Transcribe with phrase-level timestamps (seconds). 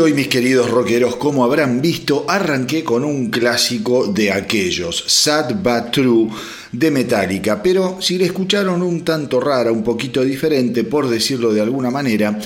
[0.00, 5.90] Hoy, mis queridos rockeros, como habrán visto, arranqué con un clásico de aquellos, Sad But
[5.90, 6.28] True
[6.70, 11.62] de Metallica, pero si le escucharon un tanto rara, un poquito diferente, por decirlo de
[11.62, 12.38] alguna manera,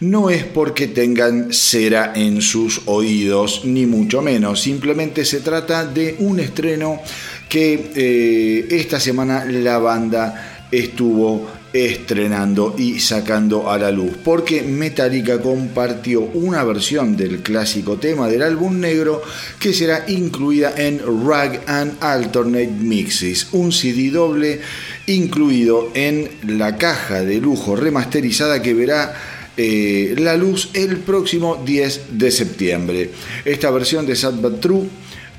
[0.00, 6.16] no es porque tengan cera en sus oídos, ni mucho menos, simplemente se trata de
[6.18, 7.00] un estreno
[7.48, 15.40] que eh, esta semana la banda estuvo estrenando y sacando a la luz, porque Metallica
[15.40, 19.22] compartió una versión del clásico tema del álbum negro
[19.58, 24.60] que será incluida en Rag and Alternate Mixes, un CD doble
[25.06, 29.14] incluido en la caja de lujo remasterizada que verá
[29.56, 33.10] eh, la luz el próximo 10 de septiembre.
[33.44, 34.86] Esta versión de Sad But True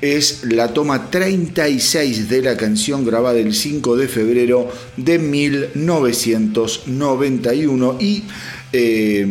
[0.00, 8.24] es la toma 36 de la canción grabada el 5 de febrero de 1991 y
[8.72, 9.26] eh,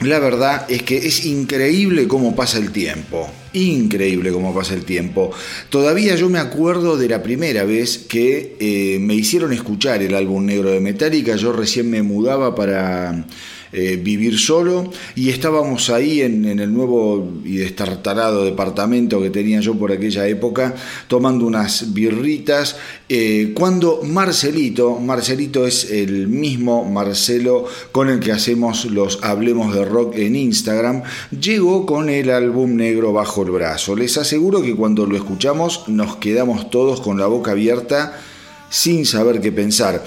[0.00, 3.30] la verdad es que es increíble cómo pasa el tiempo.
[3.52, 5.30] Increíble cómo pasa el tiempo.
[5.68, 10.46] Todavía yo me acuerdo de la primera vez que eh, me hicieron escuchar el álbum
[10.46, 11.36] negro de Metallica.
[11.36, 13.26] Yo recién me mudaba para
[13.72, 19.76] eh, vivir solo y estábamos ahí en, el nuevo y destartalado departamento que tenía yo
[19.76, 20.74] por aquella época
[21.06, 22.76] tomando unas birritas
[23.08, 29.84] eh, cuando Marcelito, Marcelito es el mismo Marcelo con el que hacemos los Hablemos de
[29.84, 33.94] Rock en Instagram, llegó con el álbum negro bajo el brazo.
[33.94, 38.18] Les aseguro que cuando lo escuchamos nos quedamos todos con la boca abierta
[38.68, 40.04] sin saber qué pensar.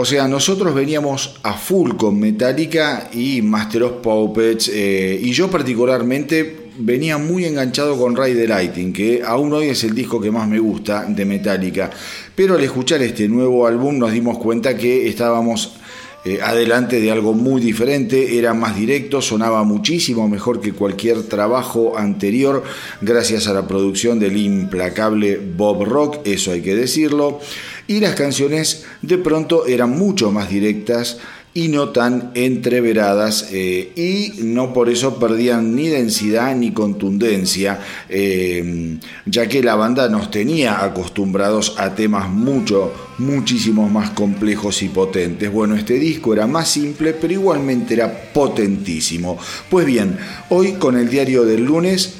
[0.00, 5.50] O sea, nosotros veníamos a full con Metallica y Master of Puppets, eh, y yo
[5.50, 10.30] particularmente venía muy enganchado con Ray the Lighting, que aún hoy es el disco que
[10.30, 11.90] más me gusta de Metallica.
[12.32, 15.72] Pero al escuchar este nuevo álbum nos dimos cuenta que estábamos
[16.24, 21.98] eh, adelante de algo muy diferente, era más directo, sonaba muchísimo mejor que cualquier trabajo
[21.98, 22.62] anterior,
[23.00, 27.40] gracias a la producción del implacable Bob Rock, eso hay que decirlo
[27.88, 31.18] y las canciones de pronto eran mucho más directas
[31.54, 38.98] y no tan entreveradas eh, y no por eso perdían ni densidad ni contundencia, eh,
[39.26, 45.50] ya que la banda nos tenía acostumbrados a temas mucho, muchísimos más complejos y potentes.
[45.50, 49.38] Bueno, este disco era más simple, pero igualmente era potentísimo.
[49.68, 50.16] Pues bien,
[50.50, 52.18] hoy con el diario del lunes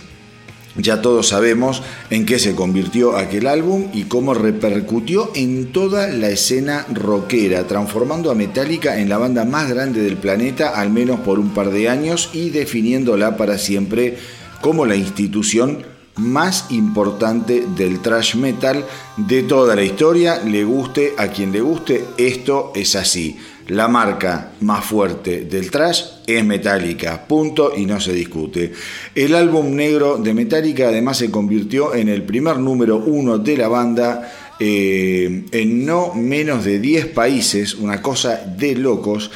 [0.78, 6.28] ya todos sabemos en qué se convirtió aquel álbum y cómo repercutió en toda la
[6.30, 11.38] escena rockera, transformando a Metallica en la banda más grande del planeta, al menos por
[11.38, 14.16] un par de años, y definiéndola para siempre
[14.60, 15.84] como la institución
[16.16, 18.84] más importante del thrash metal
[19.16, 20.40] de toda la historia.
[20.44, 23.38] Le guste a quien le guste, esto es así.
[23.68, 28.72] La marca más fuerte del trash es Metallica, punto y no se discute.
[29.14, 33.68] El álbum negro de Metallica además se convirtió en el primer número uno de la
[33.68, 39.30] banda eh, en no menos de 10 países, una cosa de locos.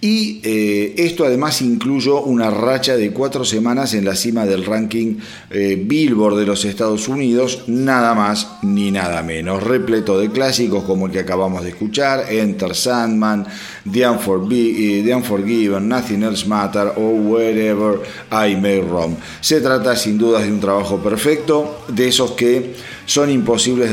[0.00, 5.16] Y eh, esto además incluyó una racha de cuatro semanas en la cima del ranking
[5.50, 11.06] eh, Billboard de los Estados Unidos, nada más ni nada menos, repleto de clásicos como
[11.06, 13.44] el que acabamos de escuchar, Enter Sandman,
[13.90, 18.00] The, eh, Unforgiven, Nothing Else Matter o Wherever
[18.30, 19.16] I May Roam.
[19.40, 22.74] Se trata sin dudas de un trabajo perfecto, de esos que
[23.08, 23.90] son imposibles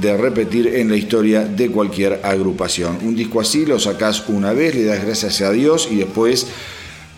[0.00, 2.98] de, repetir en la historia de cualquier agrupación.
[3.02, 6.46] Un disco así lo sacás una vez, le das gracias a Dios y después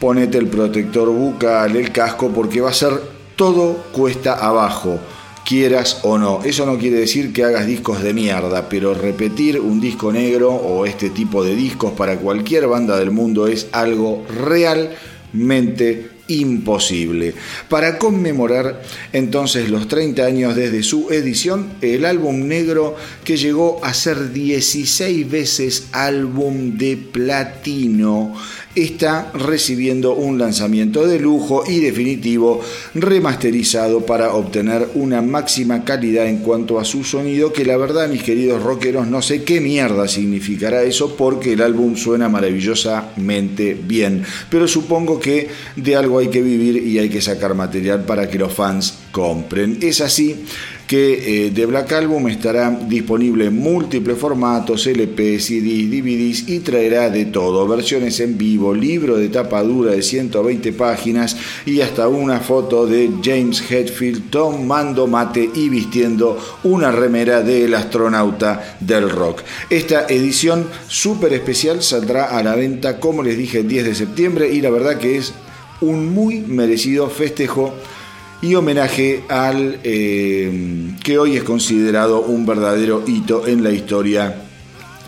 [0.00, 2.98] ponete el protector bucal, el casco, porque va a ser
[3.36, 4.98] todo cuesta abajo
[5.44, 6.40] quieras o no.
[6.42, 10.86] Eso no quiere decir que hagas discos de mierda, pero repetir un disco negro o
[10.86, 17.34] este tipo de discos para cualquier banda del mundo es algo realmente imposible.
[17.68, 23.94] Para conmemorar entonces los 30 años desde su edición, el álbum negro que llegó a
[23.94, 28.34] ser 16 veces álbum de platino
[28.76, 32.60] está recibiendo un lanzamiento de lujo y definitivo
[32.94, 38.22] remasterizado para obtener una máxima calidad en cuanto a su sonido que la verdad mis
[38.22, 44.22] queridos rockeros no sé qué mierda significará eso porque el álbum suena maravillosamente bien.
[44.50, 48.38] Pero supongo que de algo hay que vivir y hay que sacar material para que
[48.38, 49.78] los fans compren.
[49.80, 50.44] Es así
[50.86, 57.26] que eh, Black Album estará disponible en múltiples formatos, LP, CDs, DVDs y traerá de
[57.26, 62.86] todo, versiones en vivo, libro de tapa dura de 120 páginas y hasta una foto
[62.86, 69.42] de James Hetfield tomando mate y vistiendo una remera del astronauta del rock.
[69.70, 74.52] Esta edición súper especial saldrá a la venta, como les dije, el 10 de septiembre
[74.52, 75.32] y la verdad que es
[75.80, 77.74] un muy merecido festejo
[78.46, 84.42] y homenaje al eh, que hoy es considerado un verdadero hito en la historia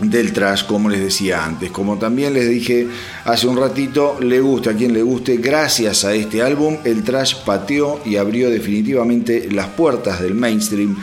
[0.01, 1.71] del trash, como les decía antes.
[1.71, 2.89] Como también les dije
[3.25, 7.37] hace un ratito, le gusta a quien le guste, gracias a este álbum, el trash
[7.45, 10.97] pateó y abrió definitivamente las puertas del mainstream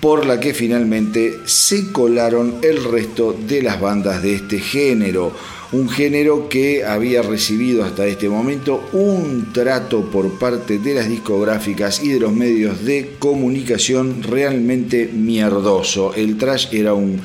[0.00, 5.32] por la que finalmente se colaron el resto de las bandas de este género.
[5.70, 12.02] Un género que había recibido hasta este momento un trato por parte de las discográficas
[12.02, 16.14] y de los medios de comunicación realmente mierdoso.
[16.14, 17.20] El trash era un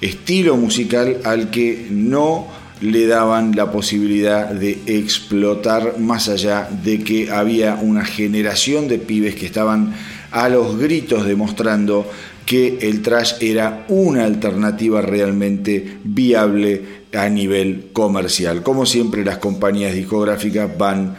[0.00, 2.48] estilo musical al que no
[2.80, 9.36] le daban la posibilidad de explotar más allá de que había una generación de pibes
[9.36, 9.94] que estaban
[10.32, 12.10] a los gritos demostrando
[12.44, 18.62] que el trash era una alternativa realmente viable a nivel comercial.
[18.62, 21.16] Como siempre, las compañías discográficas van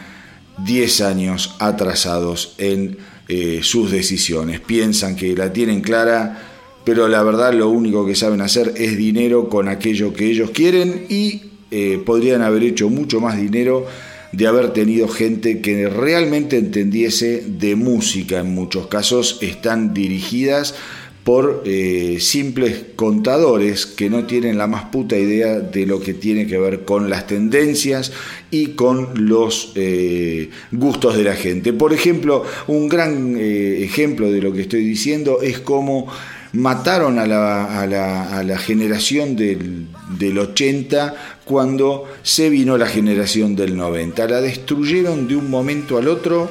[0.64, 4.60] 10 años atrasados en eh, sus decisiones.
[4.60, 6.42] Piensan que la tienen clara,
[6.84, 11.06] pero la verdad lo único que saben hacer es dinero con aquello que ellos quieren
[11.08, 13.86] y eh, podrían haber hecho mucho más dinero
[14.32, 18.40] de haber tenido gente que realmente entendiese de música.
[18.40, 20.74] En muchos casos están dirigidas
[21.24, 26.46] por eh, simples contadores que no tienen la más puta idea de lo que tiene
[26.46, 28.12] que ver con las tendencias
[28.50, 31.72] y con los eh, gustos de la gente.
[31.72, 36.06] Por ejemplo, un gran eh, ejemplo de lo que estoy diciendo es cómo
[36.52, 39.86] mataron a la, a la, generación del,
[40.18, 44.26] del 80 cuando se vino la generación del 90.
[44.26, 46.50] La destruyeron de un momento al otro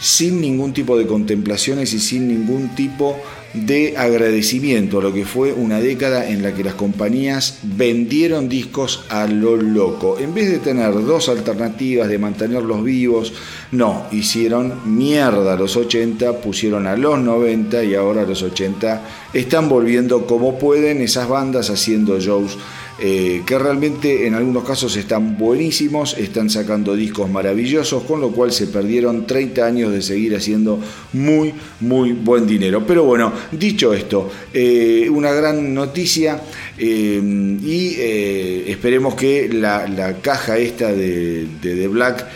[0.00, 3.37] sin ningún tipo de contemplaciones y sin ningún tipo de
[3.96, 9.26] agradecimiento a lo que fue una década en la que las compañías vendieron discos a
[9.26, 10.18] lo loco.
[10.18, 13.32] En vez de tener dos alternativas de mantenerlos vivos,
[13.72, 19.02] no, hicieron mierda los 80, pusieron a los 90 y ahora los 80
[19.32, 22.58] están volviendo como pueden esas bandas haciendo shows
[23.00, 28.50] eh, que realmente en algunos casos están buenísimos, están sacando discos maravillosos, con lo cual
[28.50, 30.80] se perdieron 30 años de seguir haciendo
[31.12, 32.84] muy, muy buen dinero.
[32.84, 36.42] Pero bueno, dicho esto, eh, una gran noticia
[36.76, 37.20] eh,
[37.62, 42.26] y esperemos que la, caja esta de, The Black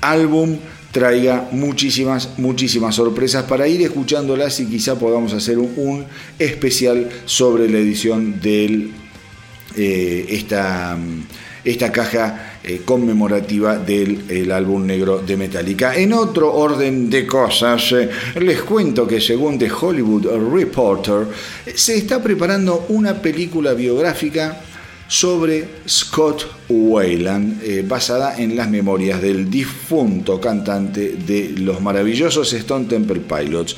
[0.00, 0.56] Album
[0.90, 6.06] traiga muchísimas, muchísimas sorpresas para ir escuchándolas y quizá podamos hacer un
[6.40, 8.90] especial sobre la edición del
[9.78, 10.98] eh, esta,
[11.64, 15.94] esta caja eh, conmemorativa del álbum negro de Metallica.
[15.94, 21.28] En otro orden de cosas, eh, les cuento que según The Hollywood Reporter,
[21.72, 24.60] se está preparando una película biográfica
[25.06, 33.20] sobre Scott Wayland, basada en las memorias del difunto cantante de los maravillosos Stone Temple
[33.20, 33.74] Pilots.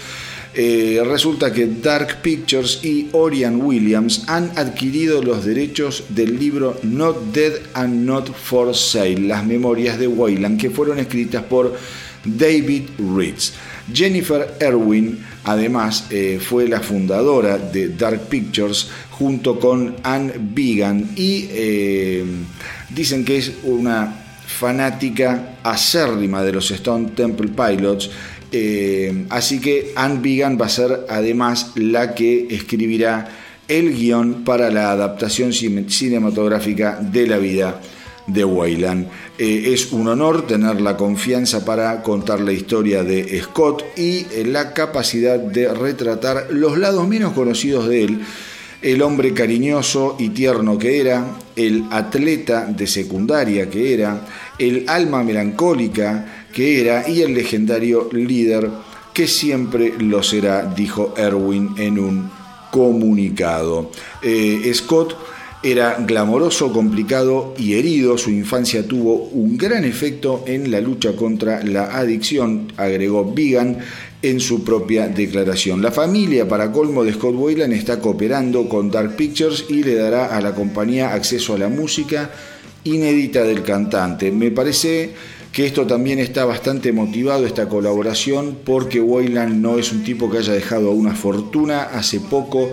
[0.52, 7.32] Eh, resulta que Dark Pictures y Orion Williams han adquirido los derechos del libro Not
[7.32, 11.76] Dead and Not for Sale, las memorias de Wayland, que fueron escritas por
[12.24, 12.82] David
[13.16, 13.52] Ritz.
[13.92, 21.46] Jennifer Erwin, además, eh, fue la fundadora de Dark Pictures junto con Anne Began y
[21.50, 22.24] eh,
[22.88, 24.16] dicen que es una
[24.46, 28.10] fanática acérrima de los Stone Temple Pilots
[28.52, 33.28] eh, así que Anne Vigan va a ser además la que escribirá
[33.68, 37.80] el guion para la adaptación cinematográfica de la vida
[38.26, 39.08] de Wayland.
[39.38, 44.44] Eh, es un honor tener la confianza para contar la historia de Scott y eh,
[44.46, 48.20] la capacidad de retratar los lados menos conocidos de él,
[48.82, 54.26] el hombre cariñoso y tierno que era, el atleta de secundaria que era,
[54.58, 58.68] el alma melancólica que era y el legendario líder
[59.12, 62.30] que siempre lo será, dijo Erwin en un
[62.70, 63.90] comunicado.
[64.22, 65.16] Eh, Scott
[65.62, 68.16] era glamoroso, complicado y herido.
[68.16, 73.78] Su infancia tuvo un gran efecto en la lucha contra la adicción, agregó Vigan
[74.22, 75.82] en su propia declaración.
[75.82, 80.26] La familia, para colmo de Scott Wayland, está cooperando con Dark Pictures y le dará
[80.34, 82.30] a la compañía acceso a la música
[82.84, 84.30] inédita del cantante.
[84.30, 85.10] Me parece
[85.52, 90.38] que esto también está bastante motivado, esta colaboración, porque Wayland no es un tipo que
[90.38, 91.82] haya dejado una fortuna.
[91.82, 92.70] Hace poco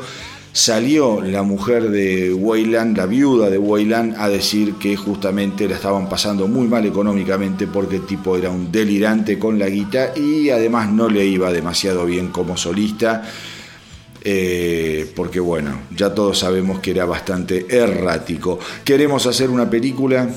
[0.54, 6.08] salió la mujer de Wayland, la viuda de Wayland, a decir que justamente la estaban
[6.08, 10.92] pasando muy mal económicamente porque el tipo era un delirante con la guita y además
[10.92, 13.24] no le iba demasiado bien como solista.
[14.24, 18.60] Eh, porque bueno, ya todos sabemos que era bastante errático.
[18.84, 20.28] Queremos hacer una película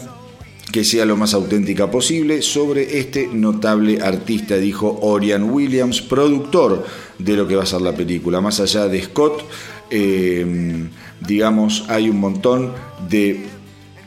[0.73, 6.85] que sea lo más auténtica posible sobre este notable artista, dijo Orian Williams, productor
[7.19, 8.41] de lo que va a ser la película.
[8.41, 9.45] Más allá de Scott,
[9.91, 10.89] eh,
[11.27, 12.73] digamos, hay un montón
[13.09, 13.47] de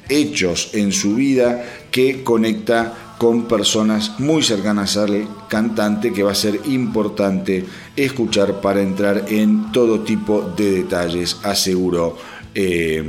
[0.09, 6.35] hechos en su vida que conecta con personas muy cercanas al cantante que va a
[6.35, 7.63] ser importante
[7.95, 12.17] escuchar para entrar en todo tipo de detalles, aseguró.
[12.55, 13.03] Eh,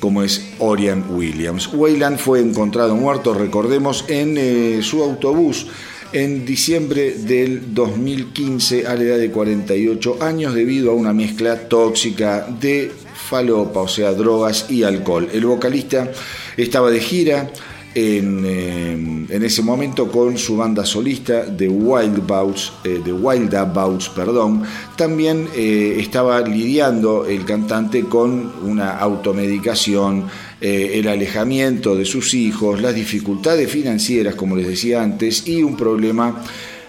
[0.00, 1.68] como es Orian Williams.
[1.72, 5.66] Wayland fue encontrado muerto, recordemos, en eh, su autobús
[6.12, 12.48] en diciembre del 2015 a la edad de 48 años debido a una mezcla tóxica
[12.60, 15.28] de falopa, o sea, drogas y alcohol.
[15.32, 16.10] El vocalista
[16.56, 17.50] estaba de gira
[17.94, 23.54] en, eh, en, ese momento con su banda solista de Wild Bouts, eh, de Wild
[23.72, 24.62] Bouts, perdón,
[24.96, 30.26] también eh, estaba lidiando el cantante con una automedicación,
[30.60, 36.42] el alejamiento de sus hijos, las dificultades financieras, como les decía antes, y un problema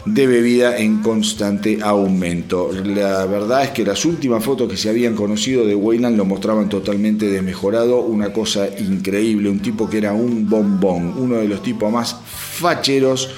[0.06, 2.72] de bebida en constante aumento.
[2.74, 6.70] La verdad es que las últimas fotos que se habían conocido de Wayland lo mostraban
[6.70, 11.92] totalmente desmejorado, una cosa increíble, un tipo que era un bombón, uno de los tipos
[11.92, 13.30] más facheros,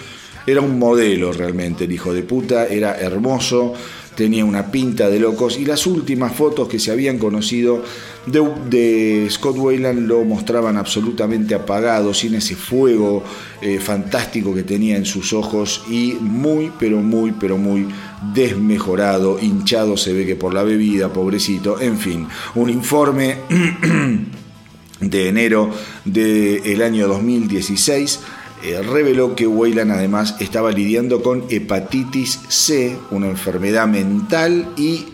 [0.46, 3.74] era un modelo realmente, el hijo de puta, era hermoso,
[4.16, 7.84] tenía una pinta de locos y las últimas fotos que se habían conocido
[8.26, 13.24] de, Scott Wayland lo mostraban absolutamente apagado, sin ese fuego
[13.62, 17.88] eh, fantástico que tenía en sus ojos y muy, pero muy, pero muy
[18.34, 23.38] desmejorado, hinchado se ve que por la bebida, pobrecito, en fin, un informe
[25.02, 25.70] de enero
[26.06, 28.20] del año 2016
[28.64, 35.06] eh, reveló que Weyland además estaba lidiando con hepatitis C, una enfermedad mental, y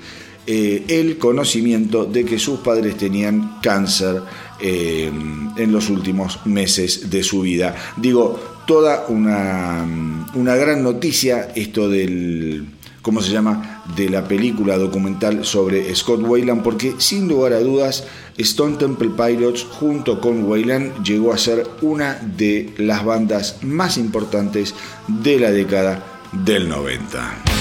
[0.46, 4.22] eh, el conocimiento de que sus padres tenían cáncer
[4.60, 5.12] eh,
[5.58, 7.76] en los últimos meses de su vida.
[7.98, 9.84] Digo, toda una,
[10.36, 12.68] una gran noticia esto del
[13.10, 18.04] ¿cómo se llama?, de la película documental sobre Scott Wayland, porque sin lugar a dudas,
[18.38, 24.76] Stone Temple Pilots junto con Wayland llegó a ser una de las bandas más importantes
[25.08, 27.59] de la década del 90.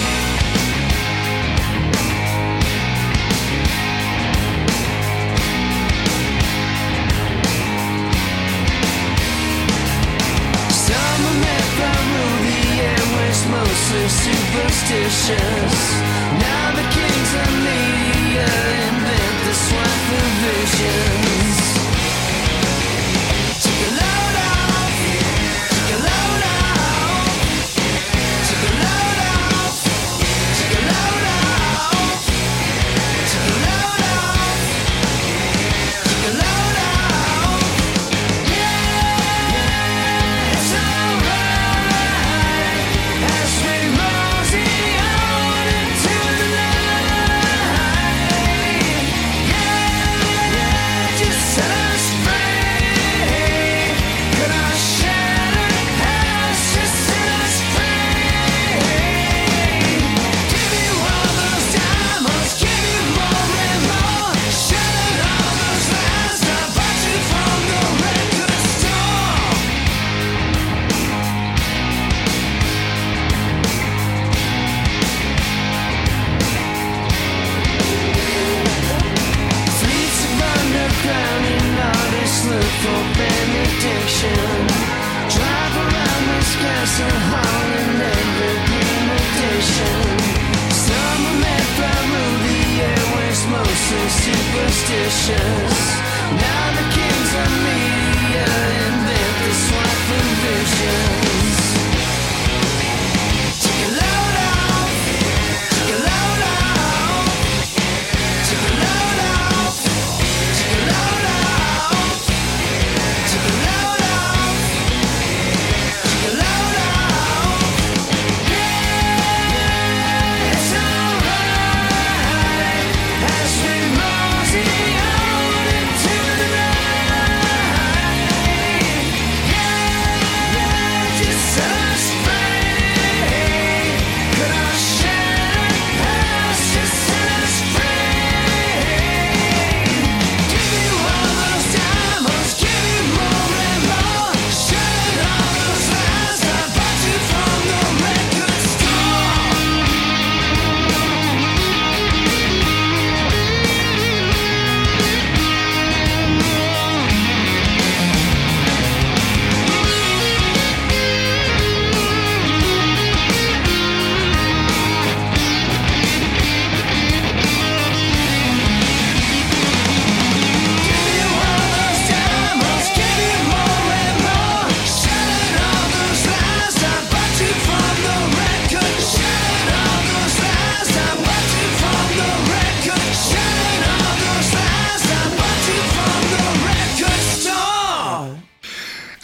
[15.28, 15.57] passion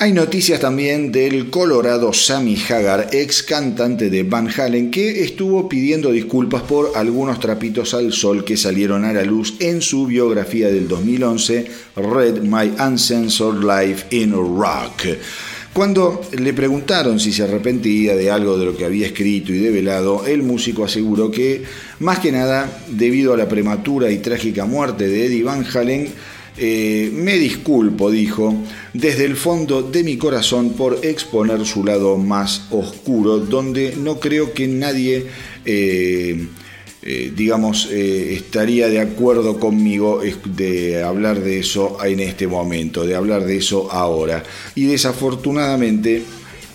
[0.05, 6.13] Hay noticias también del colorado Sammy Hagar, ex cantante de Van Halen, que estuvo pidiendo
[6.13, 10.89] disculpas por algunos trapitos al sol que salieron a la luz en su biografía del
[10.89, 15.17] 2011, Read My Uncensored Life in Rock.
[15.73, 20.27] Cuando le preguntaron si se arrepentía de algo de lo que había escrito y develado,
[20.27, 21.63] el músico aseguró que,
[22.01, 26.13] más que nada, debido a la prematura y trágica muerte de Eddie Van Halen,
[26.57, 28.55] eh, me disculpo, dijo,
[28.93, 34.53] desde el fondo de mi corazón por exponer su lado más oscuro, donde no creo
[34.53, 35.27] que nadie,
[35.65, 36.47] eh,
[37.03, 43.45] eh, digamos, estaría de acuerdo conmigo de hablar de eso en este momento, de hablar
[43.45, 44.45] de eso ahora.
[44.77, 46.23] Y desafortunadamente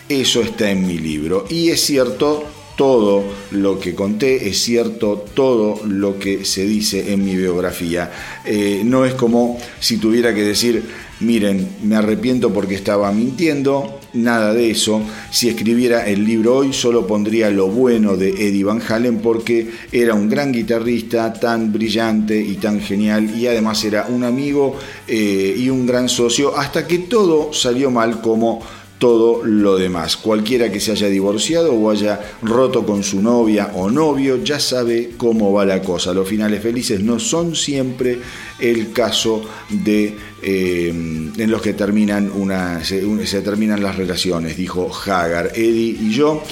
[0.10, 1.46] eso está en mi libro.
[1.50, 2.44] Y es cierto,
[2.80, 8.10] todo lo que conté, es cierto todo lo que se dice en mi biografía.
[8.46, 10.86] Eh, no es como si tuviera que decir,
[11.20, 15.02] miren, me arrepiento porque estaba mintiendo, nada de eso.
[15.30, 20.14] Si escribiera el libro hoy solo pondría lo bueno de Eddie Van Halen porque era
[20.14, 25.70] un gran guitarrista, tan brillante y tan genial y además era un amigo eh, y
[25.70, 28.62] un gran socio hasta que todo salió mal como
[29.00, 30.18] todo lo demás.
[30.18, 35.12] Cualquiera que se haya divorciado o haya roto con su novia o novio ya sabe
[35.18, 36.14] cómo va la cosa.
[36.14, 38.20] Los finales felices no son siempre
[38.60, 44.92] el caso de eh, en los que terminan una, se, se terminan las relaciones, dijo
[44.94, 45.54] Hagar.
[45.56, 46.44] Eddie y yo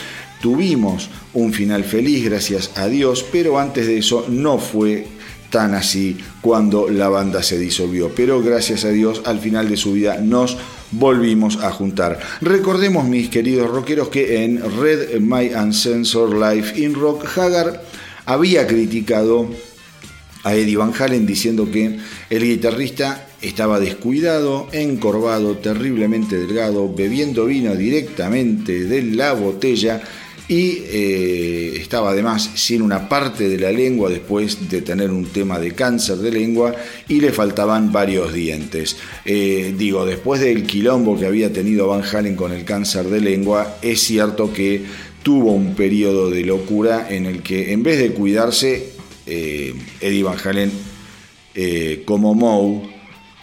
[0.41, 5.07] tuvimos un final feliz, gracias a Dios, pero antes de eso no fue
[5.49, 8.11] tan así cuando la banda se disolvió.
[8.15, 10.57] Pero gracias a Dios al final de su vida nos
[10.91, 12.19] volvimos a juntar.
[12.41, 17.83] Recordemos, mis queridos rockeros, que en Red My Uncensored Life in Rock, Hagar
[18.25, 19.49] había criticado
[20.43, 21.97] a Eddie Van Halen diciendo que
[22.29, 30.01] el guitarrista estaba descuidado, encorvado, terriblemente delgado, bebiendo vino directamente de la botella
[30.47, 35.59] y eh, estaba además sin una parte de la lengua después de tener un tema
[35.59, 36.73] de cáncer de lengua
[37.07, 38.97] y le faltaban varios dientes.
[39.25, 43.77] Eh, digo, después del quilombo que había tenido Van Halen con el cáncer de lengua,
[43.81, 44.83] es cierto que
[45.21, 48.91] tuvo un periodo de locura en el que en vez de cuidarse,
[49.25, 50.71] eh, Eddie Van Halen
[52.05, 52.96] como Moe,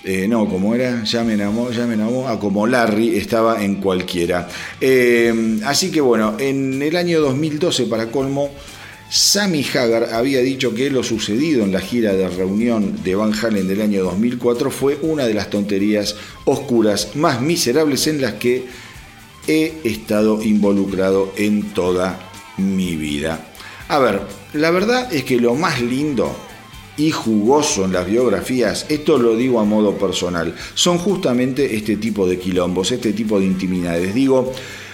[0.05, 3.77] eh, no, como era, ya me enamó, ya me enamó, a como Larry estaba en
[3.77, 4.47] cualquiera.
[4.81, 8.51] Eh, así que bueno, en el año 2012, para colmo,
[9.09, 13.67] Sammy Hagar había dicho que lo sucedido en la gira de reunión de Van Halen
[13.67, 18.65] del año 2004 fue una de las tonterías oscuras más miserables en las que
[19.47, 22.19] he estado involucrado en toda
[22.59, 23.53] mi vida.
[23.89, 24.21] A ver,
[24.53, 26.35] la verdad es que lo más lindo
[26.97, 32.27] y jugoso en las biografías, esto lo digo a modo personal, son justamente este tipo
[32.27, 34.15] de quilombos, este tipo de intimidades.
[34.15, 34.53] Digo,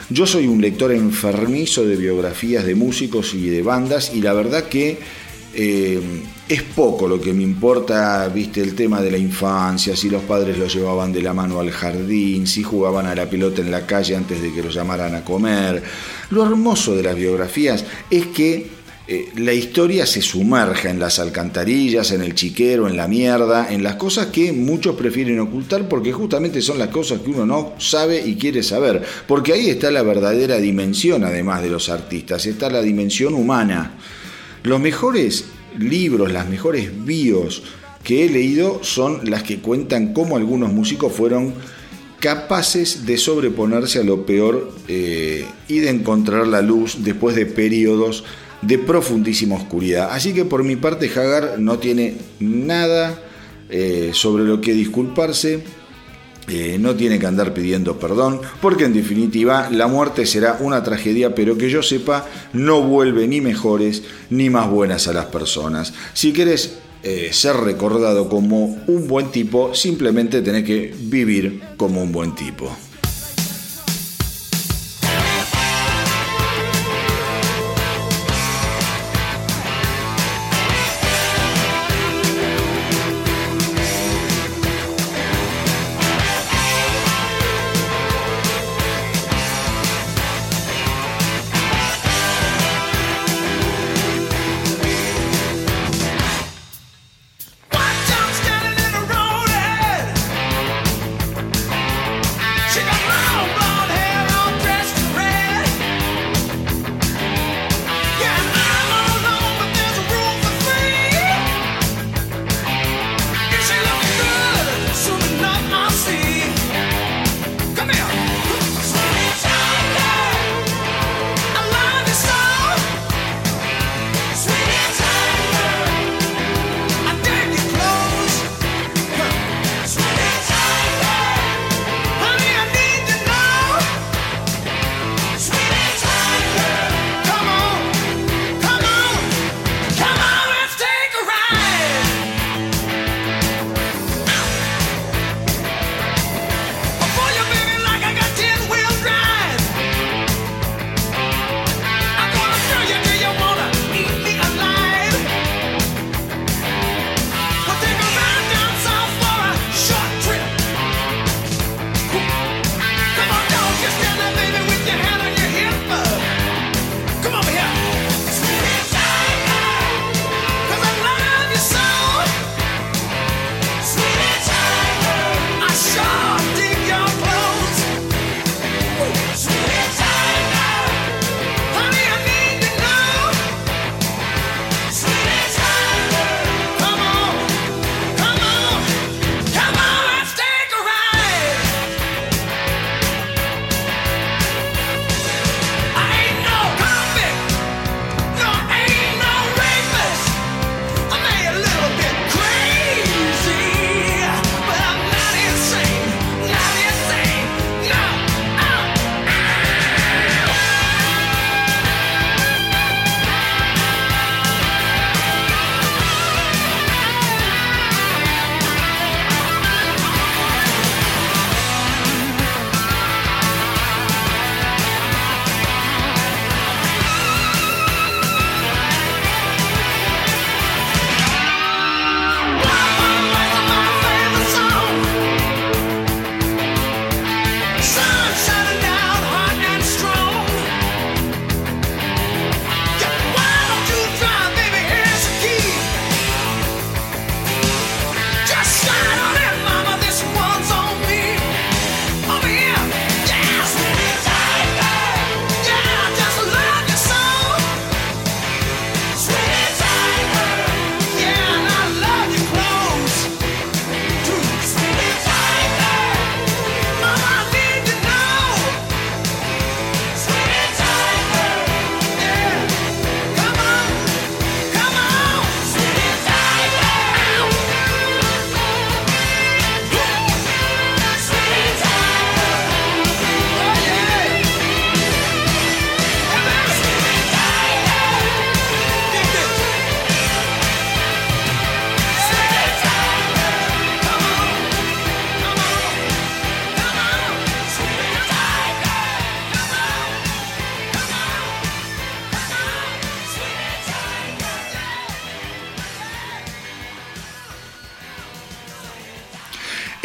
[0.09, 4.65] yo soy un lector enfermizo de biografías de músicos y de bandas y la verdad
[4.65, 4.99] que
[5.53, 6.01] eh,
[6.49, 10.57] es poco lo que me importa, viste, el tema de la infancia, si los padres
[10.59, 14.17] los llevaban de la mano al jardín, si jugaban a la pelota en la calle
[14.17, 15.83] antes de que los llamaran a comer.
[16.31, 18.80] Lo hermoso de las biografías es que
[19.13, 23.83] eh, la historia se sumerge en las alcantarillas, en el chiquero, en la mierda, en
[23.83, 28.25] las cosas que muchos prefieren ocultar porque justamente son las cosas que uno no sabe
[28.25, 29.03] y quiere saber.
[29.27, 33.95] Porque ahí está la verdadera dimensión, además de los artistas, está la dimensión humana.
[34.63, 35.47] Los mejores
[35.77, 37.65] libros, las mejores bios
[38.05, 41.55] que he leído son las que cuentan cómo algunos músicos fueron
[42.21, 48.23] capaces de sobreponerse a lo peor eh, y de encontrar la luz después de periodos
[48.63, 50.11] de profundísima oscuridad.
[50.13, 53.19] Así que por mi parte Hagar no tiene nada
[53.69, 55.63] eh, sobre lo que disculparse,
[56.49, 61.35] eh, no tiene que andar pidiendo perdón, porque en definitiva la muerte será una tragedia,
[61.35, 65.95] pero que yo sepa no vuelve ni mejores ni más buenas a las personas.
[66.13, 72.13] Si quieres eh, ser recordado como un buen tipo, simplemente tenés que vivir como un
[72.13, 72.77] buen tipo.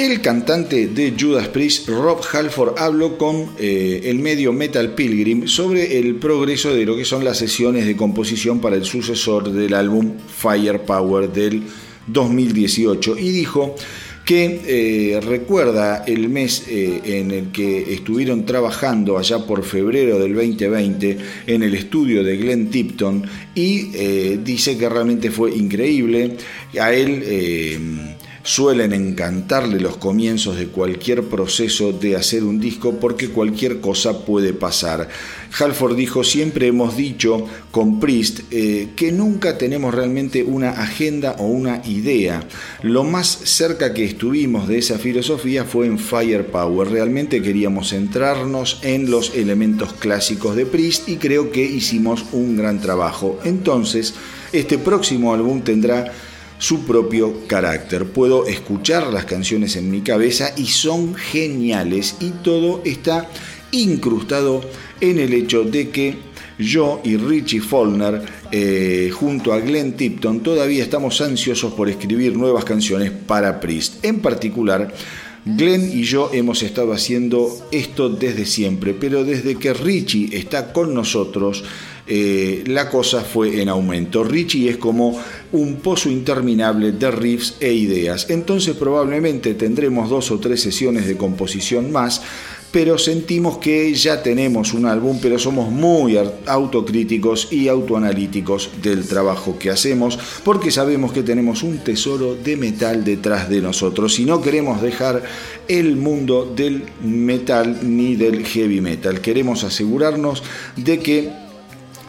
[0.06, 5.98] El cantante de Judas Priest, Rob Halford, habló con eh, el medio Metal Pilgrim sobre
[5.98, 10.14] el progreso de lo que son las sesiones de composición para el sucesor del álbum
[10.28, 11.64] Firepower del
[12.06, 13.74] 2018 y dijo
[14.26, 20.36] que eh, recuerda el mes eh, en el que estuvieron trabajando allá por febrero del
[20.36, 23.24] 2020 en el estudio de Glenn Tipton
[23.56, 26.38] y dice que realmente fue increíble.
[26.80, 28.15] A él
[28.46, 34.54] Suelen encantarle los comienzos de cualquier proceso de hacer un disco porque cualquier cosa puede
[34.54, 35.10] pasar.
[35.58, 41.46] Halford dijo, siempre hemos dicho con Priest eh, que nunca tenemos realmente una agenda o
[41.46, 42.44] una idea.
[42.84, 46.90] Lo más cerca que estuvimos de esa filosofía fue en Firepower.
[46.90, 52.80] Realmente queríamos centrarnos en los elementos clásicos de Priest y creo que hicimos un gran
[52.80, 53.40] trabajo.
[53.44, 54.14] Entonces,
[54.54, 56.14] este próximo álbum tendrá
[56.58, 58.06] su propio carácter.
[58.06, 63.30] Puedo escuchar las canciones en mi cabeza y son geniales y todo está
[63.72, 64.62] incrustado
[65.02, 66.18] en el hecho de que
[66.58, 72.64] yo y Richie Follner, eh, junto a Glenn Tipton, todavía estamos ansiosos por escribir nuevas
[72.64, 74.04] canciones para Priest.
[74.06, 74.94] En particular,
[75.46, 80.94] Glenn y yo hemos estado haciendo esto desde siempre, pero desde que Richie está con
[80.94, 81.64] nosotros,
[82.08, 84.24] eh, la cosa fue en aumento.
[84.24, 85.20] Richie es como
[85.52, 88.28] un pozo interminable de riffs e ideas.
[88.30, 92.22] Entonces probablemente tendremos dos o tres sesiones de composición más,
[92.72, 99.58] pero sentimos que ya tenemos un álbum, pero somos muy autocríticos y autoanalíticos del trabajo
[99.58, 104.42] que hacemos, porque sabemos que tenemos un tesoro de metal detrás de nosotros y no
[104.42, 105.24] queremos dejar
[105.70, 109.22] el mundo del metal ni del heavy metal.
[109.22, 110.44] Queremos asegurarnos
[110.76, 111.45] de que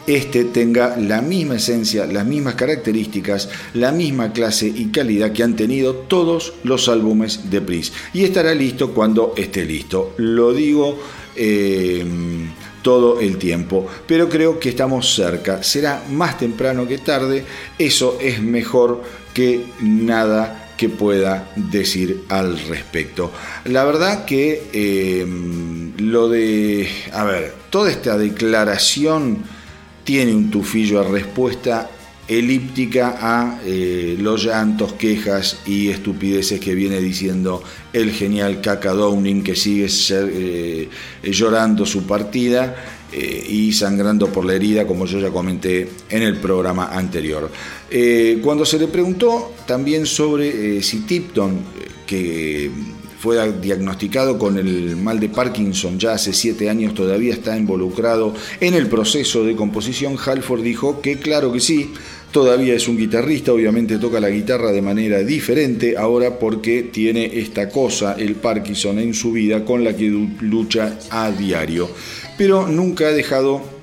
[0.07, 5.57] este tenga la misma esencia, las mismas características, la misma clase y calidad que han
[5.57, 7.91] tenido todos los álbumes de Pris.
[8.13, 10.13] Y estará listo cuando esté listo.
[10.17, 10.97] Lo digo
[11.35, 12.05] eh,
[12.81, 15.61] todo el tiempo, pero creo que estamos cerca.
[15.61, 17.43] Será más temprano que tarde.
[17.77, 23.33] Eso es mejor que nada que pueda decir al respecto.
[23.65, 25.25] La verdad que eh,
[25.97, 29.56] lo de, a ver, toda esta declaración
[30.07, 31.89] tiene un tufillo a respuesta
[32.29, 39.43] elíptica a eh, los llantos, quejas y estupideces que viene diciendo el genial Kaka Downing
[39.43, 40.89] que sigue eh,
[41.23, 42.73] llorando su partida
[43.11, 47.51] eh, y sangrando por la herida, como yo ya comenté en el programa anterior.
[48.41, 51.59] cuando se le preguntó también sobre si Tipton,
[52.05, 52.71] que
[53.27, 58.73] fue diagnosticado con el mal de Parkinson ya hace siete años, todavía está involucrado en
[58.73, 60.15] el proceso de composición.
[60.17, 61.91] Halford dijo que claro que sí,
[62.31, 67.67] todavía es un guitarrista, obviamente toca la guitarra de manera diferente ahora porque tiene esta
[67.67, 70.09] cosa, el Parkinson, en su vida con la que
[70.39, 71.89] lucha a diario.
[72.37, 73.76] Pero nunca ha dejado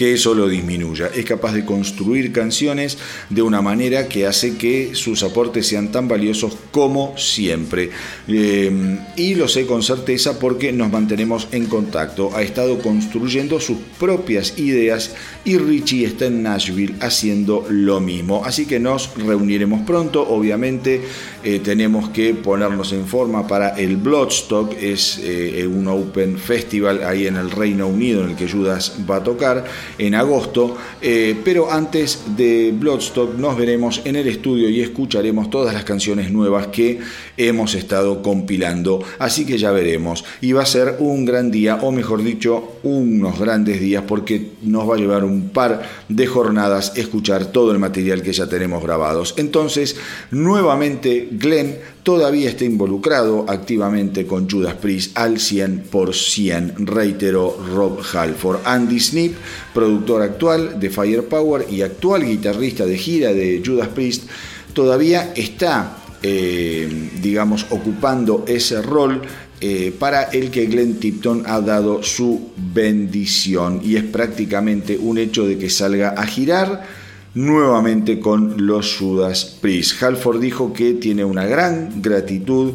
[0.00, 1.10] que eso lo disminuya.
[1.14, 2.96] Es capaz de construir canciones
[3.28, 7.90] de una manera que hace que sus aportes sean tan valiosos como siempre.
[8.26, 12.34] Eh, y lo sé con certeza porque nos mantenemos en contacto.
[12.34, 18.42] Ha estado construyendo sus propias ideas y Richie está en Nashville haciendo lo mismo.
[18.42, 20.26] Así que nos reuniremos pronto.
[20.26, 21.02] Obviamente
[21.44, 24.72] eh, tenemos que ponernos en forma para el Bloodstock.
[24.80, 29.16] Es eh, un Open Festival ahí en el Reino Unido en el que Judas va
[29.16, 29.66] a tocar
[29.98, 35.74] en agosto, eh, pero antes de Bloodstock nos veremos en el estudio y escucharemos todas
[35.74, 37.00] las canciones nuevas que
[37.36, 40.24] hemos estado compilando, así que ya veremos.
[40.40, 44.88] Y va a ser un gran día, o mejor dicho, unos grandes días, porque nos
[44.88, 49.34] va a llevar un par de jornadas escuchar todo el material que ya tenemos grabados.
[49.36, 49.96] Entonces,
[50.30, 58.60] nuevamente, Glenn todavía está involucrado activamente con Judas Priest al 100%, reiteró Rob Halford.
[58.64, 59.34] Andy Snip,
[59.74, 64.24] productor actual de Firepower y actual guitarrista de gira de Judas Priest,
[64.72, 69.22] todavía está, eh, digamos, ocupando ese rol
[69.62, 75.46] eh, para el que Glenn Tipton ha dado su bendición y es prácticamente un hecho
[75.46, 76.99] de que salga a girar
[77.34, 80.02] nuevamente con los Judas Priest.
[80.02, 82.74] Halford dijo que tiene una gran gratitud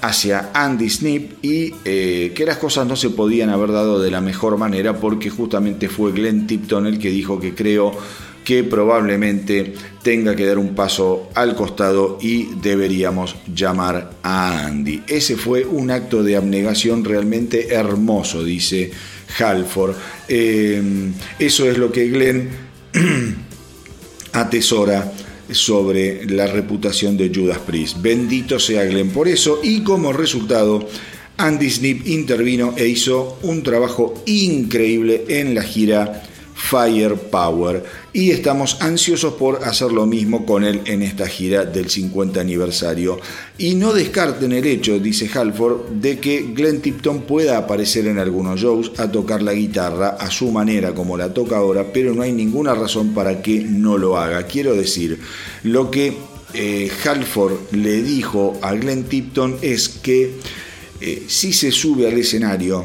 [0.00, 4.20] hacia Andy Snip y eh, que las cosas no se podían haber dado de la
[4.20, 7.92] mejor manera porque justamente fue Glenn Tipton el que dijo que creo
[8.44, 15.04] que probablemente tenga que dar un paso al costado y deberíamos llamar a Andy.
[15.06, 18.90] Ese fue un acto de abnegación realmente hermoso, dice
[19.38, 19.94] Halford.
[20.26, 22.48] Eh, eso es lo que Glenn
[24.32, 25.12] atesora
[25.50, 27.98] sobre la reputación de Judas Priest.
[28.00, 30.86] Bendito sea Glenn por eso y como resultado
[31.36, 36.22] Andy Snip intervino e hizo un trabajo increíble en la gira
[36.54, 37.84] Firepower
[38.14, 43.18] y estamos ansiosos por hacer lo mismo con él en esta gira del 50 aniversario.
[43.56, 48.60] Y no descarten el hecho, dice Halford, de que Glenn Tipton pueda aparecer en algunos
[48.60, 52.32] shows a tocar la guitarra a su manera como la toca ahora, pero no hay
[52.32, 54.46] ninguna razón para que no lo haga.
[54.46, 55.18] Quiero decir,
[55.62, 56.14] lo que
[56.52, 60.34] eh, Halford le dijo a Glenn Tipton es que
[61.00, 62.84] eh, si se sube al escenario,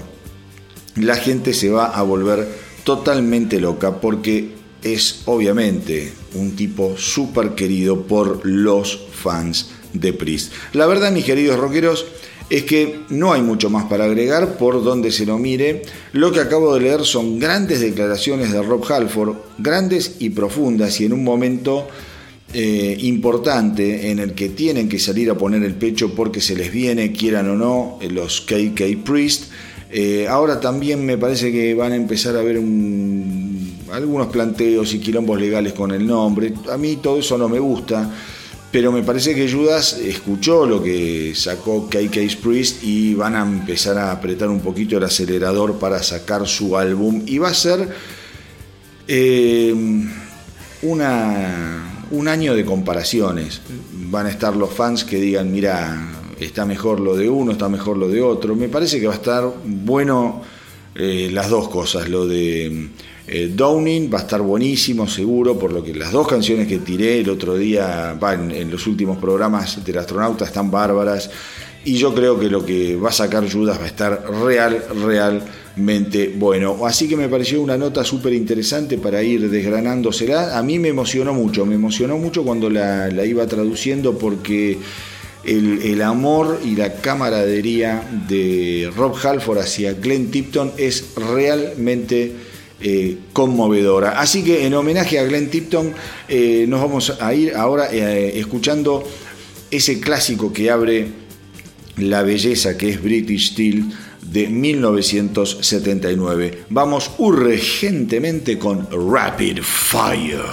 [0.96, 2.48] la gente se va a volver
[2.86, 10.54] totalmente loca porque es obviamente un tipo súper querido por los fans de Priest.
[10.74, 12.06] La verdad, mis queridos rockeros,
[12.50, 15.82] es que no hay mucho más para agregar por donde se lo mire.
[16.14, 21.06] Lo que acabo de leer son grandes declaraciones de Rob Halford, grandes y profundas y
[21.06, 21.88] en un momento
[22.54, 26.72] eh, importante en el que tienen que salir a poner el pecho porque se les
[26.72, 29.52] viene, quieran o no, los KK Priest.
[29.92, 32.60] Eh, ahora también me parece que van a empezar a haber
[33.92, 36.54] algunos planteos y quilombos legales con el nombre.
[36.72, 38.10] A mí todo eso no me gusta,
[38.72, 43.98] pero me parece que Judas escuchó lo que sacó KK Priest y van a empezar
[43.98, 47.24] a apretar un poquito el acelerador para sacar su álbum.
[47.26, 47.88] Y va a ser
[49.08, 49.74] eh,
[50.82, 53.62] una, un año de comparaciones.
[54.10, 57.98] Van a estar los fans que digan, mira, está mejor lo de uno, está mejor
[57.98, 58.56] lo de otro.
[58.56, 60.42] Me parece que va a estar bueno
[60.96, 62.10] eh, las dos cosas.
[62.10, 62.90] Lo de
[63.28, 67.20] eh, Downing va a estar buenísimo, seguro, por lo que las dos canciones que tiré
[67.20, 71.30] el otro día, en, los últimos programas del astronauta, están bárbaras.
[71.84, 76.34] Y yo creo que lo que va a sacar Judas va a estar real, realmente
[76.38, 76.86] bueno.
[76.86, 80.58] Así que me pareció una nota súper interesante para ir desgranándosela.
[80.58, 84.78] A mí me emocionó mucho, me emocionó mucho cuando la, la iba traduciendo porque
[85.48, 92.34] el, amor y la camaradería de Rob Halford hacia Glenn Tipton es realmente
[92.82, 94.20] eh, conmovedora.
[94.20, 95.94] Así que en homenaje a Glenn Tipton
[96.28, 99.04] eh, nos vamos a ir ahora eh, escuchando
[99.72, 101.08] ese clásico que abre
[101.98, 103.86] la belleza que es British Steel
[104.22, 106.66] de 1979.
[106.70, 110.44] Vamos urgentemente con Rapid Fire.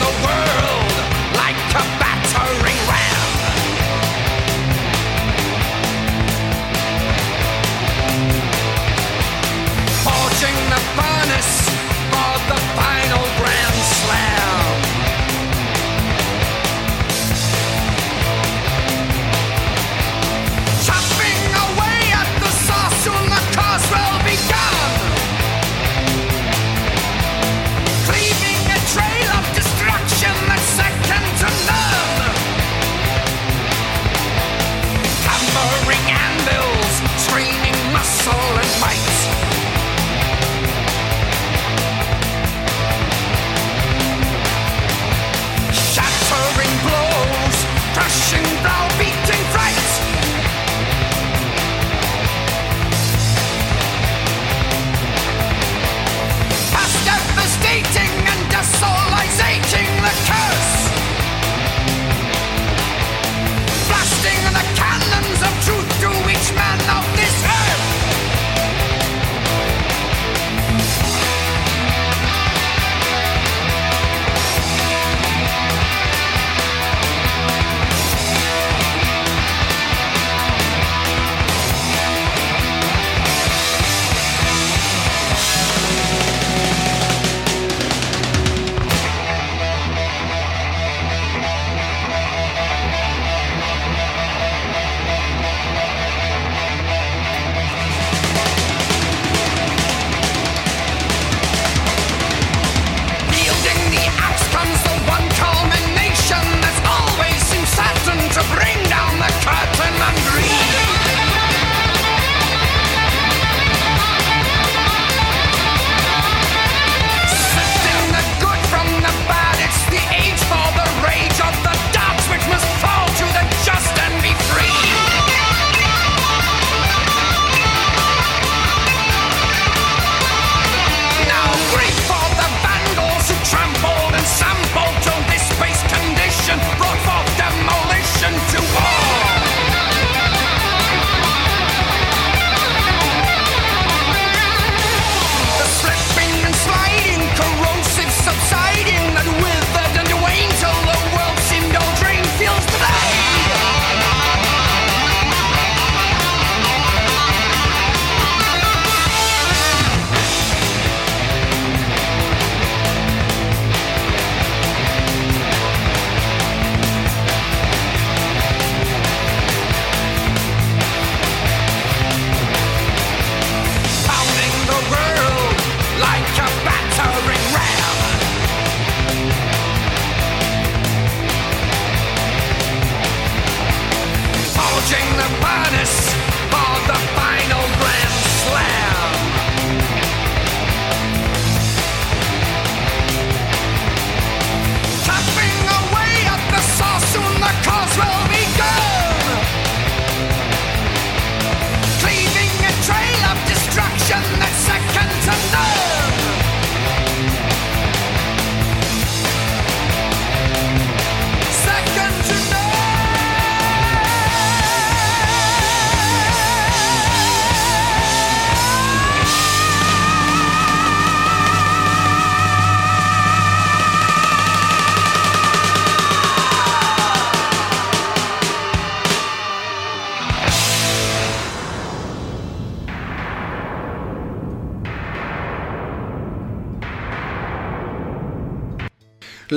[0.00, 0.57] away.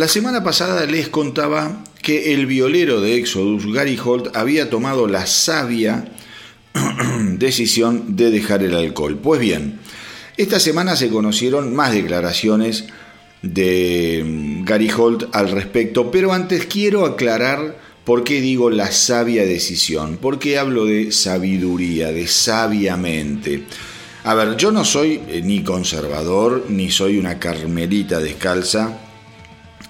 [0.01, 5.27] La semana pasada les contaba que el violero de Exodus, Gary Holt, había tomado la
[5.27, 6.11] sabia
[7.37, 9.19] decisión de dejar el alcohol.
[9.21, 9.77] Pues bien,
[10.37, 12.85] esta semana se conocieron más declaraciones
[13.43, 19.45] de mm, Gary Holt al respecto, pero antes quiero aclarar por qué digo la sabia
[19.45, 23.65] decisión, por qué hablo de sabiduría, de sabiamente.
[24.23, 28.97] A ver, yo no soy eh, ni conservador, ni soy una carmelita descalza,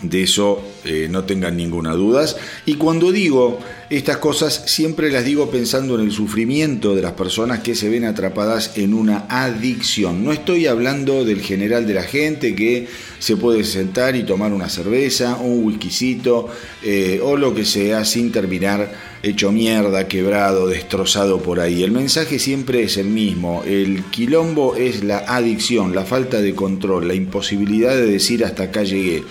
[0.02, 2.26] de eso eh, no tengan ninguna duda.
[2.66, 7.60] Y cuando digo estas cosas, siempre las digo pensando en el sufrimiento de las personas
[7.60, 10.24] que se ven atrapadas en una adicción.
[10.24, 12.88] No estoy hablando del general de la gente que
[13.20, 16.48] se puede sentar y tomar una cerveza, un whiskycito
[16.84, 21.84] eh, o lo que sea sin terminar hecho mierda, quebrado, destrozado por ahí.
[21.84, 23.64] El mensaje siempre es el mismo.
[23.66, 28.84] El quilombo es la adicción, la falta de control, la imposibilidad de decir hasta acá
[28.84, 29.24] llegué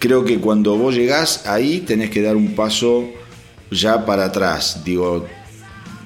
[0.00, 3.08] creo que cuando vos llegás ahí tenés que dar un paso
[3.70, 5.26] ya para atrás, digo,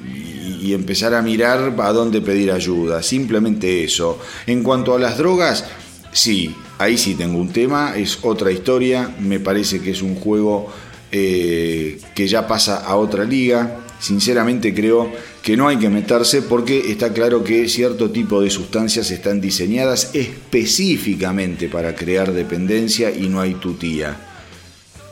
[0.05, 4.19] y, empezar a mirar a dónde pedir ayuda, simplemente eso.
[4.47, 5.65] En cuanto a las drogas,
[6.11, 10.73] sí, ahí sí tengo un tema, es otra historia, me parece que es un juego
[11.13, 15.11] eh, que ya pasa a otra liga, sinceramente creo
[15.43, 20.11] que no hay que meterse porque está claro que cierto tipo de sustancias están diseñadas
[20.15, 24.17] específicamente para crear dependencia y no hay tutía.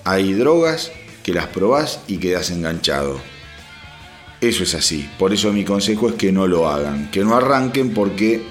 [0.05, 0.91] Hay drogas
[1.23, 3.21] que las probás y quedas enganchado.
[4.41, 5.09] Eso es así.
[5.19, 8.43] Por eso mi consejo es que no lo hagan, que no arranquen porque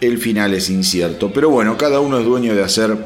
[0.00, 1.32] el final es incierto.
[1.32, 2.96] Pero bueno, cada uno es dueño de hacer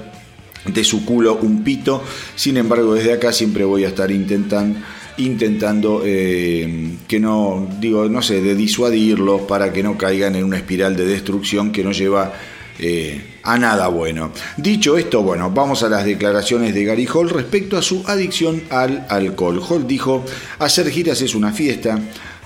[0.64, 2.02] de su culo un pito.
[2.34, 4.80] Sin embargo, desde acá siempre voy a estar intentando
[5.26, 10.56] intentando eh, que no, digo, no sé, de disuadirlos para que no caigan en una
[10.56, 12.32] espiral de destrucción que no lleva
[12.78, 14.32] eh, a nada bueno.
[14.56, 19.06] Dicho esto, bueno, vamos a las declaraciones de Gary Hall respecto a su adicción al
[19.08, 19.60] alcohol.
[19.68, 20.24] Hall dijo,
[20.58, 22.00] hacer giras es una fiesta,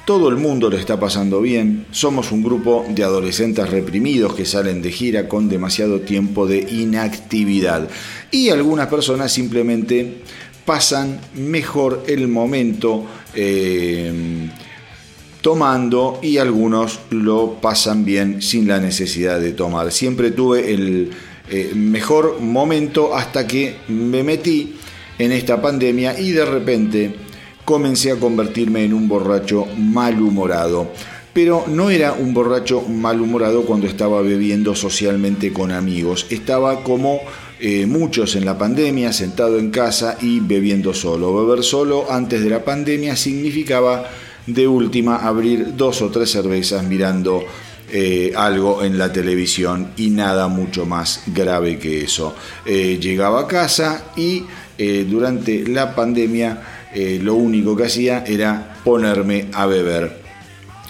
[0.05, 4.83] todo el mundo lo está pasando bien, somos un grupo de adolescentes reprimidos que salen
[4.83, 7.89] de gira con demasiado tiempo de inactividad
[8.31, 10.19] y algunas personas simplemente
[10.65, 13.05] pasan mejor el momento
[13.35, 14.13] eh,
[15.41, 19.93] tomando y algunos lo pasan bien sin la necesidad de tomar.
[19.93, 21.11] Siempre tuve el
[21.51, 24.77] eh, mejor momento hasta que me metí
[25.19, 27.15] en esta pandemia y de repente
[27.65, 30.91] comencé a convertirme en un borracho malhumorado.
[31.35, 36.27] Pero no era un borracho malhumorado cuando estaba bebiendo socialmente con amigos.
[36.31, 37.21] Estaba como
[37.61, 41.35] eh, muchos en la pandemia, sentado en casa y bebiendo solo.
[41.47, 44.11] Beber solo antes de la pandemia significaba
[44.47, 47.45] de última abrir dos o tres cervezas mirando
[47.93, 52.35] eh, algo en la televisión y nada mucho más grave que eso.
[52.67, 54.45] Eh, llegaba a casa y
[55.09, 56.61] durante la pandemia
[57.21, 60.24] lo único que hacía era ponerme a beber.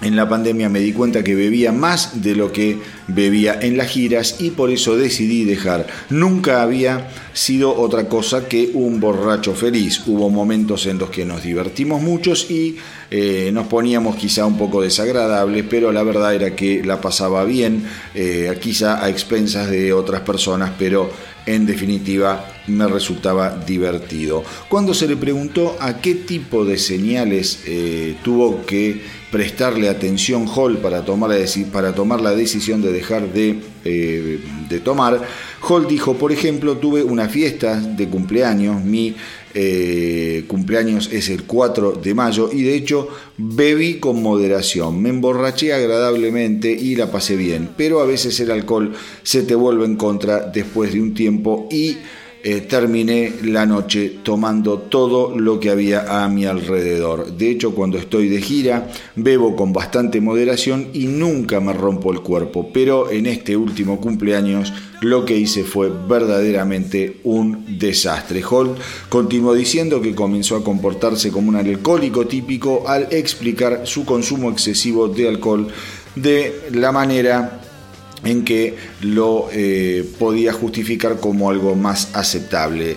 [0.01, 3.89] En la pandemia me di cuenta que bebía más de lo que bebía en las
[3.89, 5.87] giras y por eso decidí dejar.
[6.11, 10.03] Nunca había sido otra cosa que un borracho feliz.
[10.07, 12.77] Hubo momentos en los que nos divertimos muchos y
[13.11, 17.85] eh, nos poníamos quizá un poco desagradables, pero la verdad era que la pasaba bien,
[18.15, 21.11] eh, quizá a expensas de otras personas, pero
[21.47, 24.43] en definitiva me resultaba divertido.
[24.69, 30.79] Cuando se le preguntó a qué tipo de señales eh, tuvo que prestarle atención Hall
[30.79, 31.31] para tomar
[32.21, 35.21] la, decisión de dejar de, eh, de, tomar,
[35.69, 39.17] Hall dijo, por ejemplo, tuve una fiesta de cumpleaños, mi
[39.55, 45.73] eh, cumpleaños es el 4 de mayo y de hecho bebí con moderación, me emborraché
[45.73, 50.41] agradablemente y la pasé bien, pero a veces el alcohol se te vuelve en contra
[50.41, 51.99] después de un tiempo y
[52.47, 57.33] eh, terminé la noche tomando todo lo que había a mi alrededor.
[57.33, 62.21] De hecho, cuando estoy de gira, bebo con bastante moderación y nunca me rompo el
[62.21, 62.69] cuerpo.
[62.71, 68.45] Pero en este último cumpleaños lo que hice fue verdaderamente un desastre.
[68.45, 68.79] Holt
[69.09, 75.09] continuó diciendo que comenzó a comportarse como un alcohólico típico al explicar su consumo excesivo
[75.09, 75.69] de alcohol
[76.15, 77.64] de la manera
[78.25, 82.97] en que lo eh, podía justificar como algo más aceptable.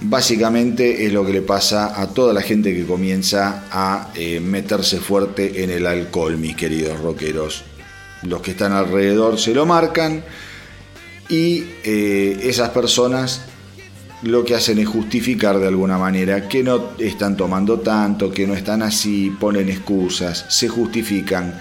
[0.00, 4.98] Básicamente es lo que le pasa a toda la gente que comienza a eh, meterse
[4.98, 7.64] fuerte en el alcohol, mis queridos rockeros.
[8.22, 10.22] Los que están alrededor se lo marcan
[11.28, 13.42] y eh, esas personas
[14.22, 18.54] lo que hacen es justificar de alguna manera que no están tomando tanto, que no
[18.54, 21.58] están así, ponen excusas, se justifican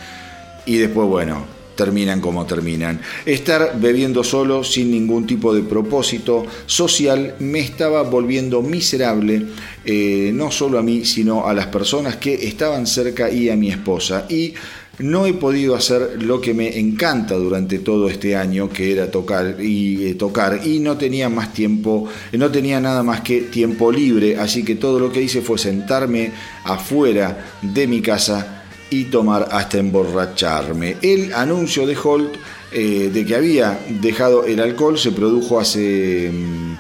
[0.66, 3.02] y después, bueno, terminan como terminan.
[3.26, 9.46] Estar bebiendo solo sin ningún tipo de propósito social me estaba volviendo miserable,
[9.84, 13.70] eh, no solo a mí, sino a las personas que estaban cerca y a mi
[13.70, 14.26] esposa.
[14.30, 14.54] Y
[15.00, 19.58] no he podido hacer lo que me encanta durante todo este año, que era tocar
[19.60, 24.38] y eh, tocar, y no tenía más tiempo, no tenía nada más que tiempo libre,
[24.38, 26.32] así que todo lo que hice fue sentarme
[26.64, 28.65] afuera de mi casa
[29.00, 30.98] y tomar hasta emborracharme.
[31.02, 32.36] El anuncio de Holt
[32.72, 36.32] eh, de que había dejado el alcohol se produjo hace...
[36.34, 36.76] Mm,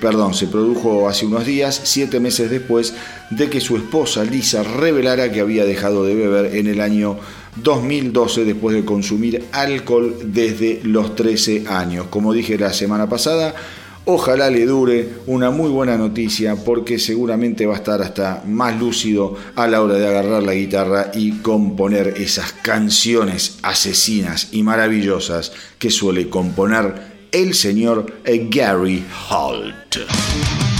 [0.00, 2.94] perdón, se produjo hace unos días, siete meses después
[3.30, 7.16] de que su esposa Lisa revelara que había dejado de beber en el año
[7.56, 12.06] 2012 después de consumir alcohol desde los 13 años.
[12.10, 13.54] Como dije la semana pasada,
[14.04, 19.36] Ojalá le dure una muy buena noticia porque seguramente va a estar hasta más lúcido
[19.54, 25.90] a la hora de agarrar la guitarra y componer esas canciones asesinas y maravillosas que
[25.90, 30.71] suele componer el señor Gary Holt.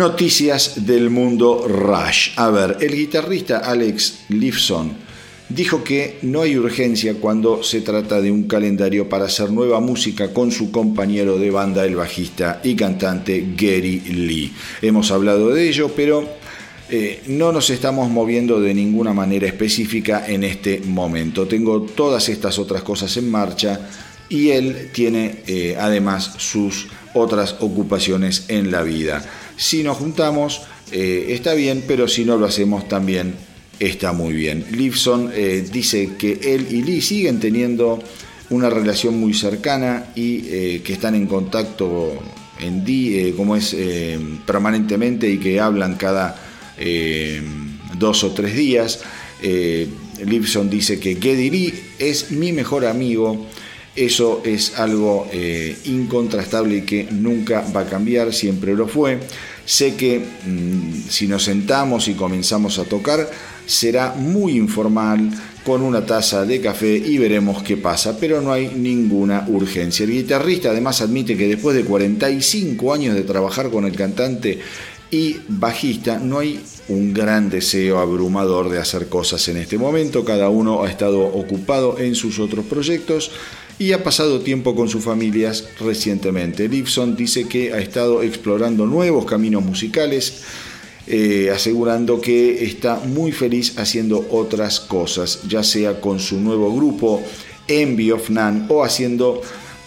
[0.00, 2.30] Noticias del mundo Rush.
[2.36, 4.92] A ver, el guitarrista Alex Lifson
[5.50, 10.32] dijo que no hay urgencia cuando se trata de un calendario para hacer nueva música
[10.32, 14.54] con su compañero de banda, el bajista y cantante Gary Lee.
[14.80, 16.26] Hemos hablado de ello, pero
[16.88, 21.46] eh, no nos estamos moviendo de ninguna manera específica en este momento.
[21.46, 23.78] Tengo todas estas otras cosas en marcha
[24.30, 29.22] y él tiene eh, además sus otras ocupaciones en la vida.
[29.60, 33.34] Si nos juntamos, eh, está bien, pero si no lo hacemos también
[33.78, 34.64] está muy bien.
[34.70, 35.30] Lifson
[35.72, 38.02] dice que él y Lee siguen teniendo
[38.50, 40.42] una relación muy cercana y
[40.80, 42.12] que están en contacto
[42.60, 43.74] en di, como es
[44.44, 46.36] permanentemente y que hablan cada
[46.82, 47.42] eh,
[47.98, 49.00] dos o tres días.
[49.42, 49.86] Eh,
[50.24, 53.46] Lipson dice que Geddy Lee es mi mejor amigo.
[53.94, 59.18] Eso es algo eh, incontrastable y que nunca va a cambiar, siempre lo fue.
[59.64, 63.30] Sé que mm, si nos sentamos y comenzamos a tocar,
[63.66, 65.30] será muy informal,
[65.64, 70.04] con una taza de café y veremos qué pasa, pero no hay ninguna urgencia.
[70.04, 74.58] El guitarrista además admite que después de 45 años de trabajar con el cantante
[75.10, 80.48] y bajista, no hay un gran deseo abrumador de hacer cosas en este momento, cada
[80.48, 83.32] uno ha estado ocupado en sus otros proyectos
[83.80, 86.68] y ha pasado tiempo con sus familias recientemente.
[86.68, 90.42] Lipson dice que ha estado explorando nuevos caminos musicales,
[91.06, 97.22] eh, asegurando que está muy feliz haciendo otras cosas, ya sea con su nuevo grupo
[97.68, 99.40] Envy of Nan o haciendo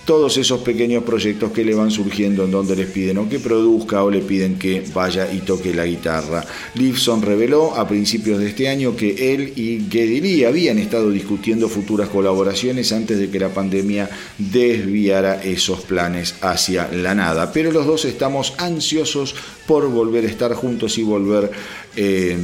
[0.05, 4.03] todos esos pequeños proyectos que le van surgiendo en donde les piden o que produzca
[4.03, 6.43] o le piden que vaya y toque la guitarra.
[6.75, 11.69] Lifson reveló a principios de este año que él y Geddy Lee habían estado discutiendo
[11.69, 17.51] futuras colaboraciones antes de que la pandemia desviara esos planes hacia la nada.
[17.53, 19.35] Pero los dos estamos ansiosos
[19.65, 21.51] por volver a estar juntos y volver
[21.95, 22.37] eh,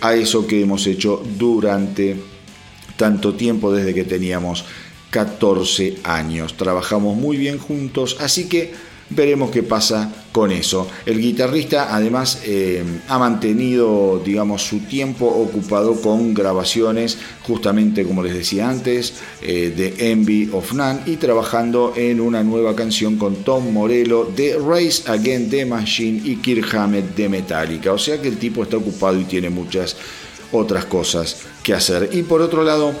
[0.00, 2.16] a eso que hemos hecho durante
[2.96, 4.64] tanto tiempo desde que teníamos
[5.16, 6.58] 14 años.
[6.58, 8.74] Trabajamos muy bien juntos, así que
[9.08, 10.86] veremos qué pasa con eso.
[11.06, 18.34] El guitarrista además eh, ha mantenido, digamos, su tiempo ocupado con grabaciones, justamente como les
[18.34, 23.72] decía antes, eh, de Envy of None y trabajando en una nueva canción con Tom
[23.72, 27.90] Morello de Race Again the Machine y Kirk Hammett de Metallica.
[27.94, 29.96] O sea que el tipo está ocupado y tiene muchas
[30.52, 32.10] otras cosas que hacer.
[32.12, 32.92] Y por otro lado,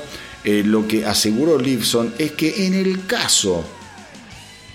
[0.46, 3.64] eh, lo que aseguró Lipson es que en el caso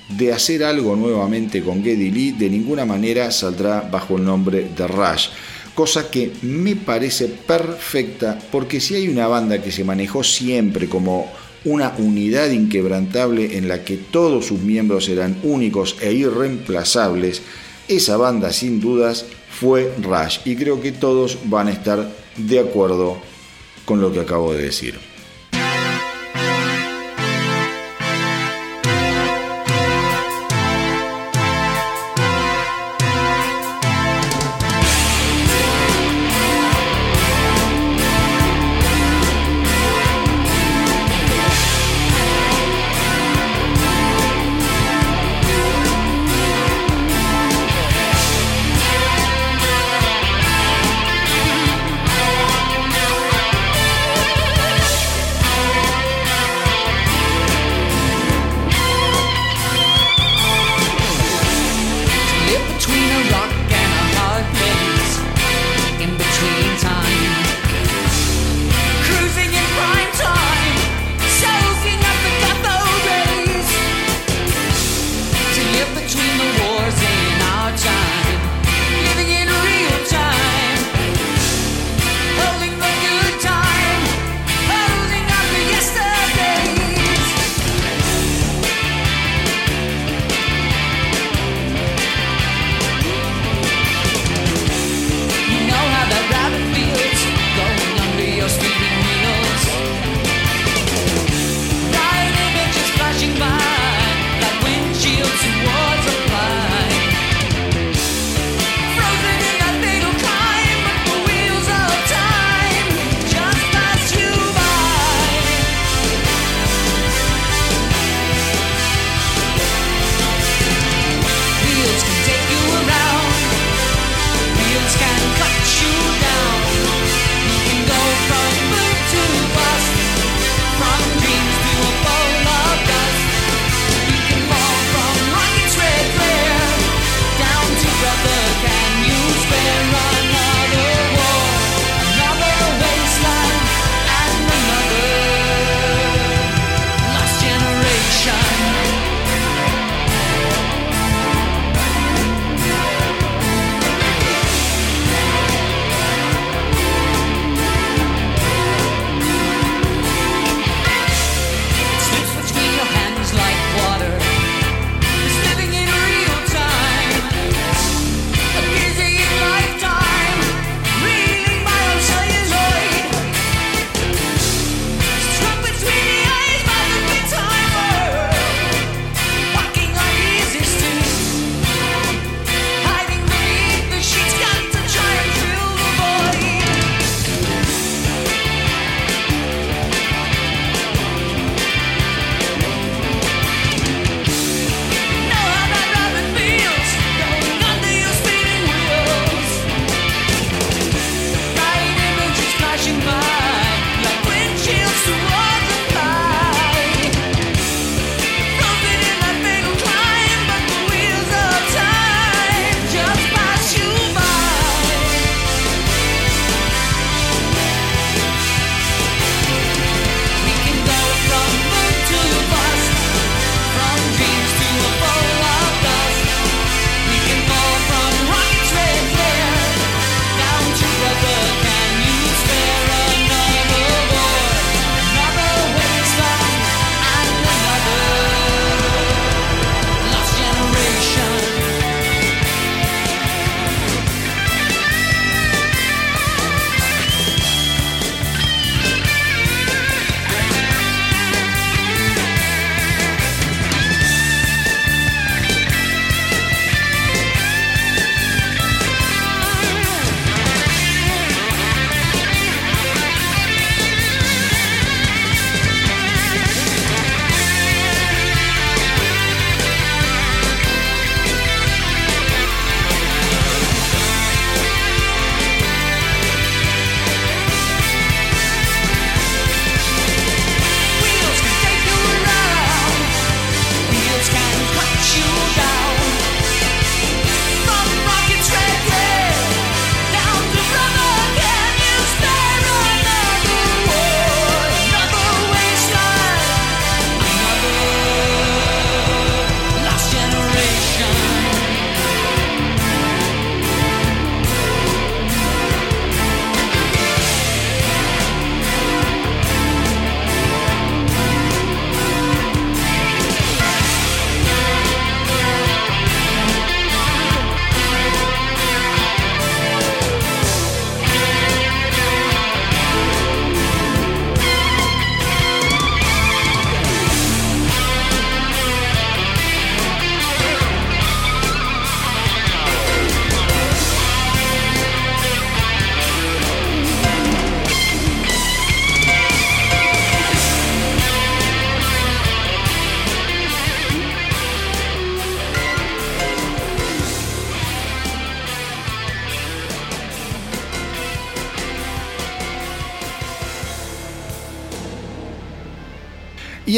[0.09, 4.85] de hacer algo nuevamente con Geddy Lee, de ninguna manera saldrá bajo el nombre de
[4.85, 5.29] Rush.
[5.73, 11.31] Cosa que me parece perfecta porque si hay una banda que se manejó siempre como
[11.63, 17.43] una unidad inquebrantable en la que todos sus miembros eran únicos e irreemplazables,
[17.87, 23.17] esa banda sin dudas fue Rush y creo que todos van a estar de acuerdo
[23.85, 25.10] con lo que acabo de decir.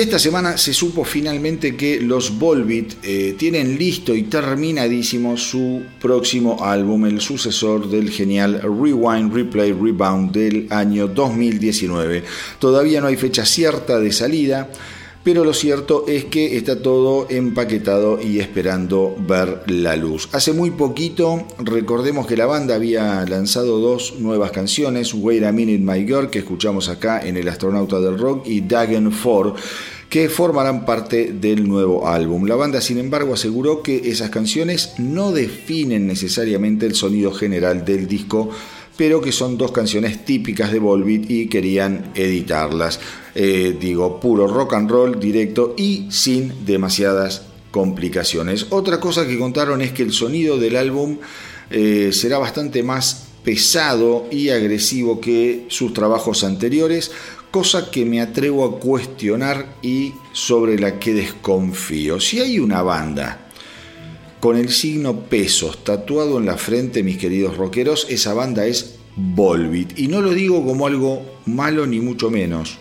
[0.03, 6.57] Esta semana se supo finalmente que los Volbeat eh, tienen listo y terminadísimo su próximo
[6.61, 12.21] álbum, el sucesor del genial Rewind, Replay, Rebound del año 2019.
[12.59, 14.69] Todavía no hay fecha cierta de salida
[15.23, 20.27] pero lo cierto es que está todo empaquetado y esperando ver la luz.
[20.33, 25.79] Hace muy poquito, recordemos que la banda había lanzado dos nuevas canciones, Wait a Minute
[25.79, 29.55] My Girl, que escuchamos acá en El Astronauta del Rock, y Dagen 4
[30.13, 32.45] que formarán parte del nuevo álbum.
[32.45, 38.07] La banda, sin embargo, aseguró que esas canciones no definen necesariamente el sonido general del
[38.07, 38.51] disco,
[38.95, 42.99] pero que son dos canciones típicas de Volbeat y querían editarlas.
[43.33, 48.67] Eh, digo, puro rock and roll directo y sin demasiadas complicaciones.
[48.69, 51.17] Otra cosa que contaron es que el sonido del álbum
[51.71, 57.11] eh, será bastante más pesado y agresivo que sus trabajos anteriores,
[57.53, 62.19] cosa que me atrevo a cuestionar y sobre la que desconfío.
[62.19, 63.47] Si hay una banda
[64.39, 69.99] con el signo pesos tatuado en la frente, mis queridos rockeros, esa banda es Volbeat.
[69.99, 72.79] Y no lo digo como algo malo ni mucho menos.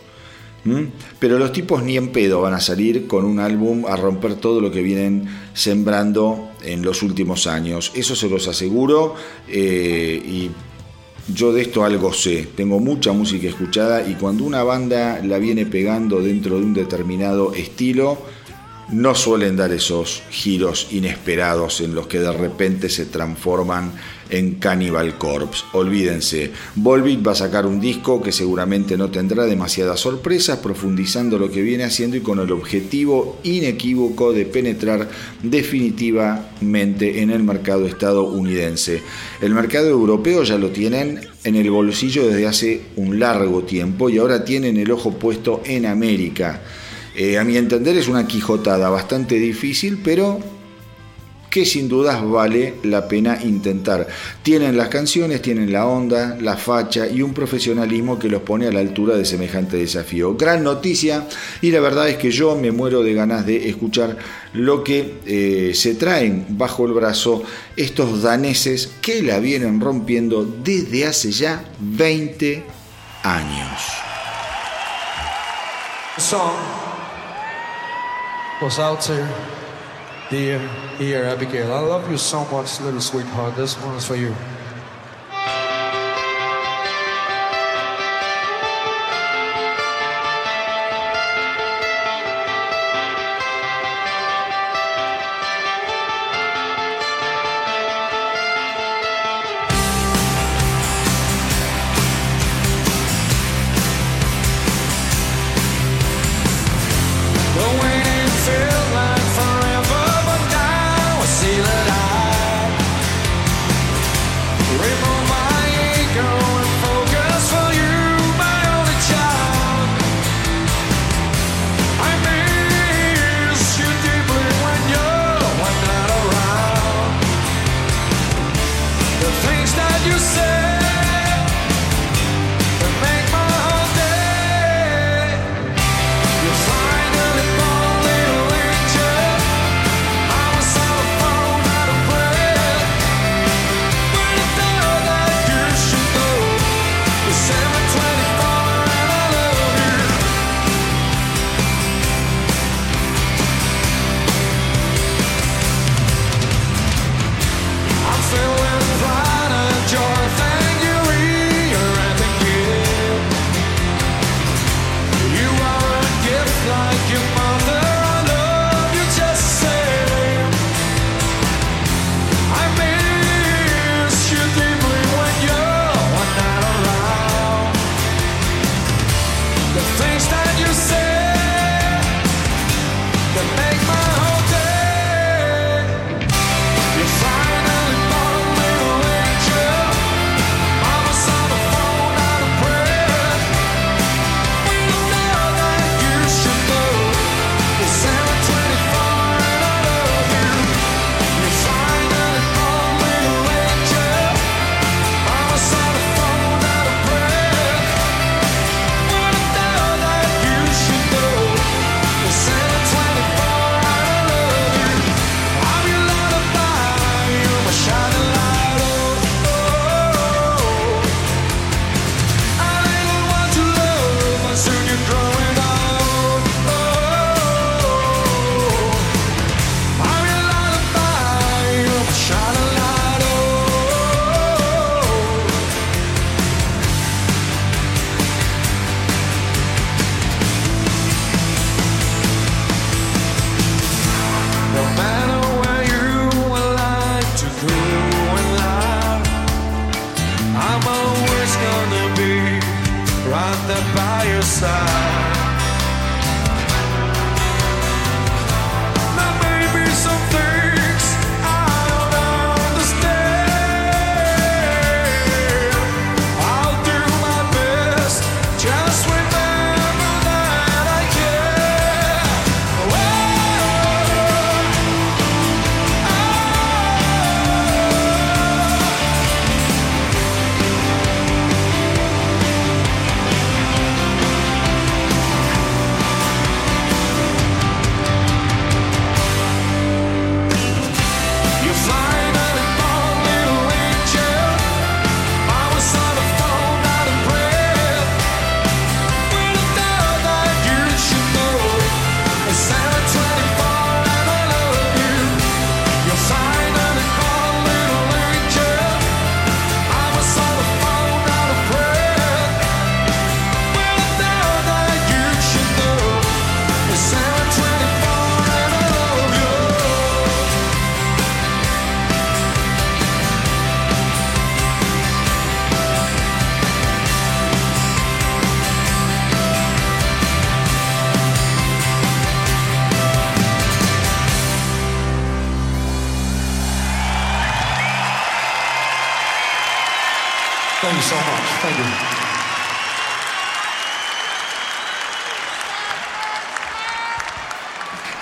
[1.19, 4.63] Pero los tipos ni en pedo van a salir con un álbum a romper todo
[4.63, 7.93] lo que vienen sembrando en los últimos años.
[7.95, 9.17] Eso se los aseguro
[9.49, 10.51] eh, y
[11.29, 12.49] yo de esto algo sé.
[12.57, 17.55] Tengo mucha música escuchada y cuando una banda la viene pegando dentro de un determinado
[17.55, 18.19] estilo,
[18.91, 23.93] no suelen dar esos giros inesperados en los que de repente se transforman
[24.33, 25.65] en Cannibal Corpse.
[25.73, 31.51] Olvídense, Volbeat va a sacar un disco que seguramente no tendrá demasiadas sorpresas, profundizando lo
[31.51, 35.09] que viene haciendo y con el objetivo inequívoco de penetrar
[35.43, 39.03] definitivamente en el mercado estadounidense.
[39.41, 44.19] El mercado europeo ya lo tienen en el bolsillo desde hace un largo tiempo y
[44.19, 46.63] ahora tienen el ojo puesto en América.
[47.15, 50.41] Eh, a mi entender es una quijotada bastante difícil, pero
[51.53, 54.09] que sin dudas vale la pena intentar.
[54.43, 58.73] Tienen las canciones, tienen la onda, la facha y un profesionalismo que los pone a
[58.73, 60.35] la altura de semejante desafío.
[60.35, 61.29] Gran noticia
[61.61, 64.17] y la verdad es que yo me muero de ganas de escuchar
[64.55, 67.43] lo que eh, se traen bajo el brazo
[67.77, 72.65] estos daneses que la vienen rompiendo desde hace ya 20
[73.25, 73.83] años.
[78.63, 79.29] Was out there,
[80.31, 83.57] dear, dear Abigail, I love you so much, little sweetheart.
[83.57, 84.37] This one is for you.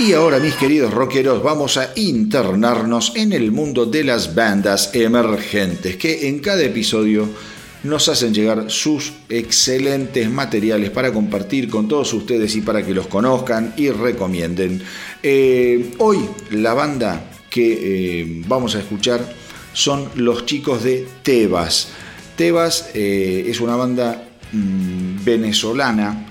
[0.00, 5.96] Y ahora, mis queridos rockeros, vamos a internarnos en el mundo de las bandas emergentes,
[5.96, 7.28] que en cada episodio
[7.82, 13.08] nos hacen llegar sus excelentes materiales para compartir con todos ustedes y para que los
[13.08, 14.82] conozcan y recomienden.
[15.22, 16.18] Eh, hoy
[16.52, 19.20] la banda que eh, vamos a escuchar
[19.74, 21.88] son los chicos de Tebas.
[22.36, 26.26] Tebas eh, es una banda mm, venezolana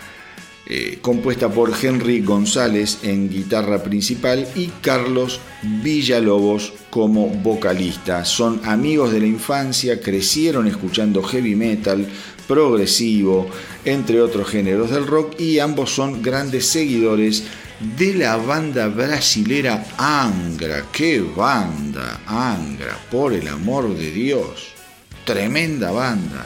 [0.72, 8.24] eh, compuesta por Henry González en guitarra principal y Carlos Villalobos como vocalista.
[8.24, 12.08] Son amigos de la infancia, crecieron escuchando heavy metal,
[12.48, 13.50] progresivo,
[13.84, 17.46] entre otros géneros del rock y ambos son grandes seguidores
[17.98, 20.86] de la banda brasilera Angra.
[20.92, 22.22] ¡Qué banda!
[22.28, 24.68] Angra, por el amor de Dios.
[25.26, 26.46] Tremenda banda.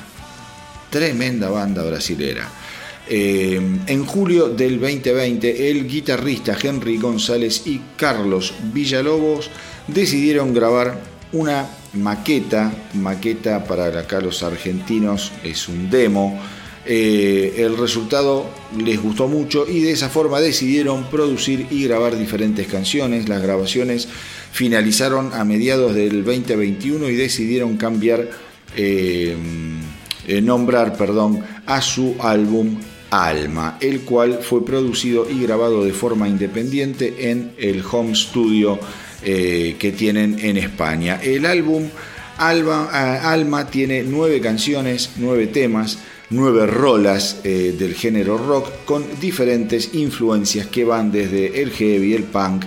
[0.89, 2.62] Tremenda banda brasilera.
[3.09, 9.49] Eh, en julio del 2020, el guitarrista Henry González y Carlos Villalobos
[9.87, 11.01] decidieron grabar
[11.33, 16.39] una maqueta, maqueta para acá los argentinos es un demo.
[16.85, 18.45] Eh, el resultado
[18.77, 23.27] les gustó mucho y de esa forma decidieron producir y grabar diferentes canciones.
[23.27, 24.07] Las grabaciones
[24.51, 28.29] finalizaron a mediados del 2021 y decidieron cambiar,
[28.77, 29.35] eh,
[30.41, 32.77] nombrar, perdón, a su álbum
[33.13, 38.79] Alma, el cual fue producido y grabado de forma independiente en el home studio
[39.23, 41.19] eh, que tienen en España.
[41.21, 41.89] El álbum
[42.37, 45.99] Alma tiene nueve canciones, nueve temas,
[46.31, 52.23] nueve rolas eh, del género rock con diferentes influencias que van desde el heavy, el
[52.23, 52.65] punk,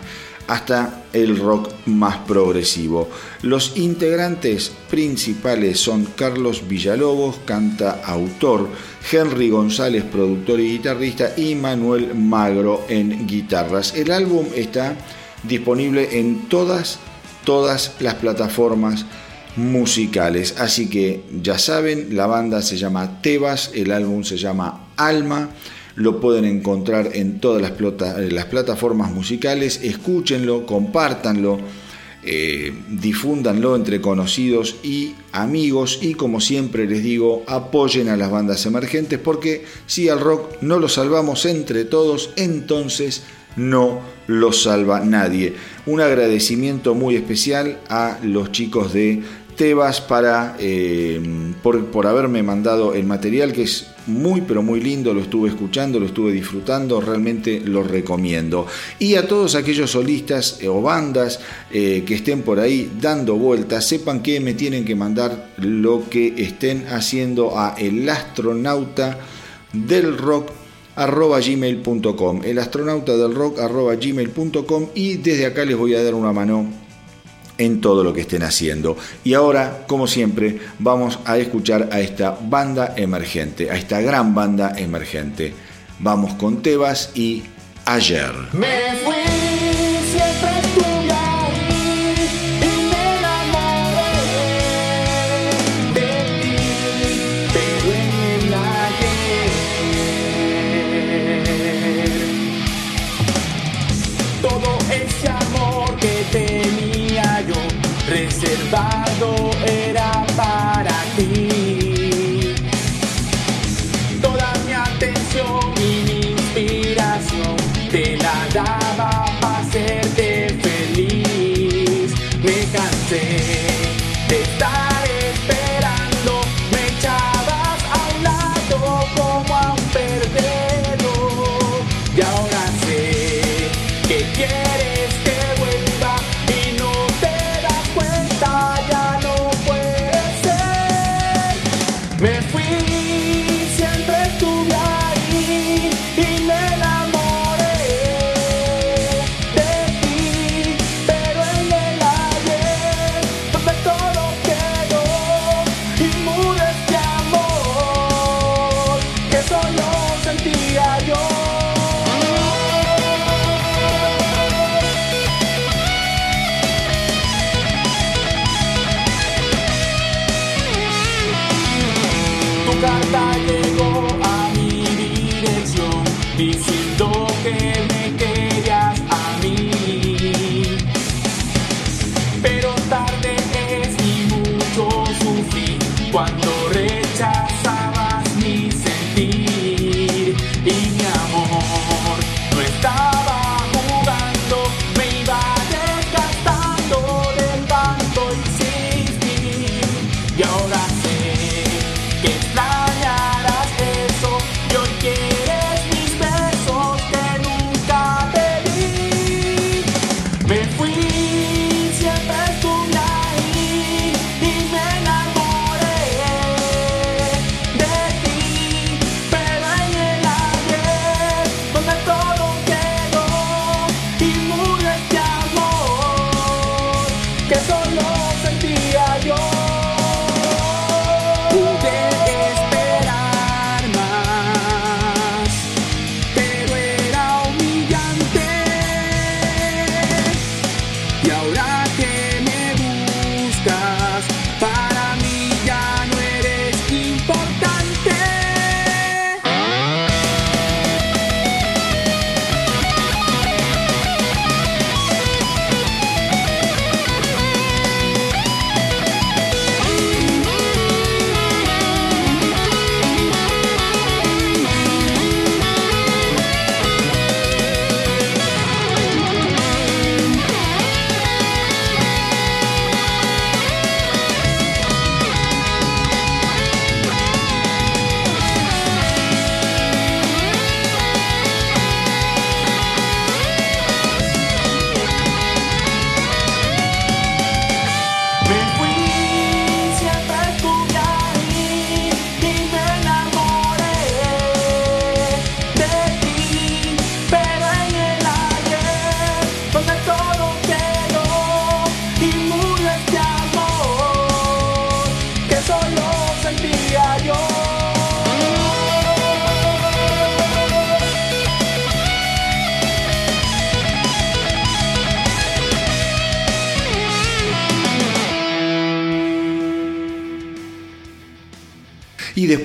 [0.48, 3.08] hasta el rock más progresivo.
[3.42, 8.68] Los integrantes principales son Carlos Villalobos, canta autor,
[9.10, 13.94] Henry González, productor y guitarrista, y Manuel Magro en guitarras.
[13.94, 14.94] El álbum está
[15.42, 16.98] disponible en todas,
[17.44, 19.06] todas las plataformas
[19.56, 20.56] musicales.
[20.58, 25.50] Así que ya saben, la banda se llama Tebas, el álbum se llama Alma
[25.96, 31.58] lo pueden encontrar en todas las, eh, las plataformas musicales, escúchenlo, compártanlo,
[32.28, 38.66] eh, difúndanlo entre conocidos y amigos y como siempre les digo, apoyen a las bandas
[38.66, 43.22] emergentes porque si al rock no lo salvamos entre todos, entonces
[43.54, 45.54] no lo salva nadie.
[45.86, 49.22] Un agradecimiento muy especial a los chicos de
[49.56, 51.20] Tebas para, eh,
[51.62, 56.06] por, haberme mandado el material que es muy pero muy lindo, lo estuve escuchando, lo
[56.06, 58.66] estuve disfrutando, realmente lo recomiendo.
[58.98, 63.84] Y a todos aquellos solistas eh, o bandas eh, que estén por ahí dando vueltas,
[63.84, 69.18] sepan que me tienen que mandar lo que estén haciendo a el astronauta
[69.72, 70.50] del rock
[70.96, 76.85] gmail.com el astronauta del rock gmail.com y desde acá les voy a dar una mano
[77.58, 78.96] en todo lo que estén haciendo.
[79.24, 84.74] Y ahora, como siempre, vamos a escuchar a esta banda emergente, a esta gran banda
[84.76, 85.54] emergente.
[85.98, 87.44] Vamos con Tebas y
[87.84, 88.32] Ayer.
[108.36, 109.45] observado.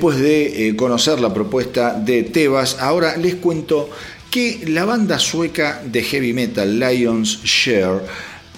[0.02, 3.88] Después de eh, conocer la propuesta de Tebas, ahora les cuento
[4.32, 8.02] que la banda sueca de heavy metal Lions Share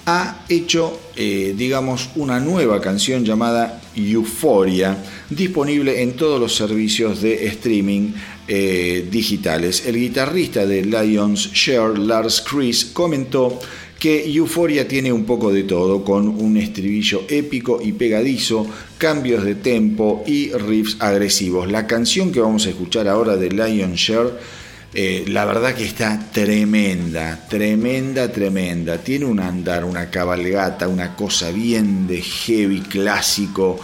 [0.06, 4.96] ha hecho, eh, digamos, una nueva canción llamada Euphoria,
[5.28, 8.12] disponible en todos los servicios de streaming
[8.48, 9.84] eh, digitales.
[9.84, 13.60] El guitarrista de Lions Share, Lars Chris, comentó
[14.04, 18.66] que Euphoria tiene un poco de todo, con un estribillo épico y pegadizo,
[18.98, 21.72] cambios de tempo y riffs agresivos.
[21.72, 24.32] La canción que vamos a escuchar ahora de Lion Share
[24.92, 28.98] eh, la verdad que está tremenda, tremenda, tremenda.
[28.98, 33.80] Tiene un andar, una cabalgata, una cosa bien de heavy clásico.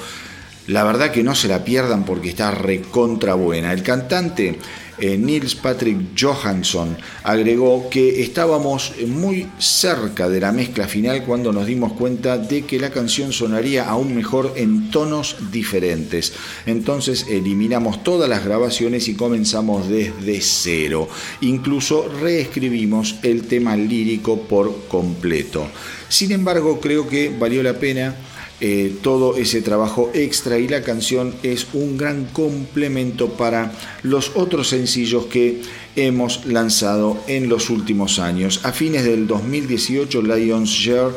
[0.66, 3.72] La verdad que no se la pierdan porque está recontra buena.
[3.72, 4.59] El cantante
[5.01, 11.66] eh, Nils Patrick Johansson agregó que estábamos muy cerca de la mezcla final cuando nos
[11.66, 16.32] dimos cuenta de que la canción sonaría aún mejor en tonos diferentes.
[16.66, 21.09] Entonces eliminamos todas las grabaciones y comenzamos desde cero.
[21.40, 25.66] Incluso reescribimos el tema lírico por completo.
[26.09, 28.16] Sin embargo, creo que valió la pena
[28.61, 33.73] eh, todo ese trabajo extra y la canción es un gran complemento para
[34.03, 35.62] los otros sencillos que
[35.97, 38.61] hemos lanzado en los últimos años.
[38.65, 41.12] A fines del 2018 Lions Share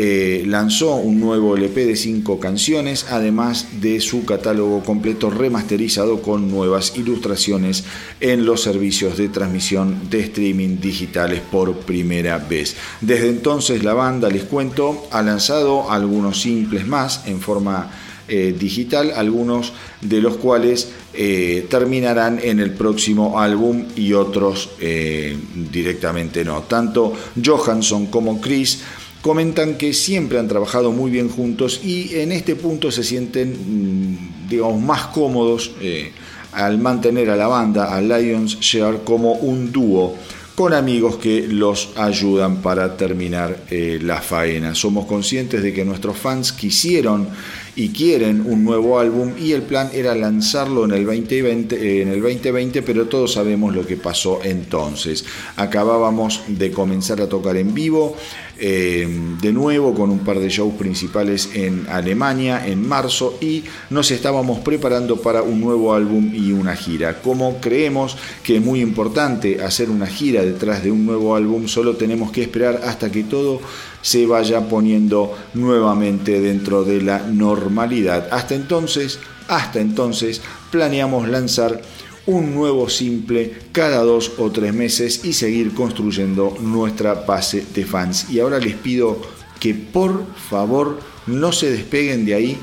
[0.00, 6.48] eh, lanzó un nuevo LP de cinco canciones, además de su catálogo completo remasterizado con
[6.48, 7.82] nuevas ilustraciones
[8.20, 12.76] en los servicios de transmisión de streaming digitales por primera vez.
[13.00, 17.90] Desde entonces la banda, les cuento, ha lanzado algunos simples más en forma
[18.28, 26.44] eh, digital, algunos de los cuales eh, terminarán en el próximo álbum y otros directamente
[26.44, 26.62] no.
[26.62, 27.14] Tanto
[27.44, 28.78] Johansson como Chris
[29.22, 34.48] comentan que siempre han trabajado muy bien juntos y en este punto se sienten, mm,
[34.48, 36.12] digamos, más cómodos eh,
[36.52, 40.14] al mantener a la banda, a Lions Share, como un dúo
[40.58, 44.74] con amigos que los ayudan para terminar eh, la faena.
[44.74, 47.28] Somos conscientes de que nuestros fans quisieron
[47.76, 52.08] y quieren un nuevo álbum y el plan era lanzarlo en el 2020, eh, en
[52.08, 55.24] el 2020 pero todos sabemos lo que pasó entonces.
[55.54, 58.16] Acabábamos de comenzar a tocar en vivo,
[58.60, 59.08] eh,
[59.40, 64.58] de nuevo con un par de shows principales en Alemania en marzo y nos estábamos
[64.60, 67.20] preparando para un nuevo álbum y una gira.
[67.22, 71.96] Como creemos que es muy importante hacer una gira detrás de un nuevo álbum, solo
[71.96, 73.60] tenemos que esperar hasta que todo
[74.02, 78.28] se vaya poniendo nuevamente dentro de la normalidad.
[78.32, 81.80] Hasta entonces, hasta entonces, planeamos lanzar
[82.28, 88.30] un nuevo simple cada dos o tres meses y seguir construyendo nuestra base de fans.
[88.30, 89.20] Y ahora les pido
[89.58, 92.58] que por favor no se despeguen de ahí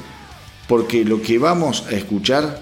[0.67, 2.61] porque lo que vamos a escuchar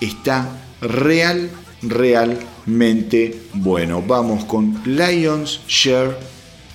[0.00, 1.50] está real,
[1.82, 4.00] realmente bueno.
[4.06, 6.16] Vamos con Lions Share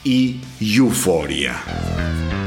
[0.04, 2.43] y Euphoria.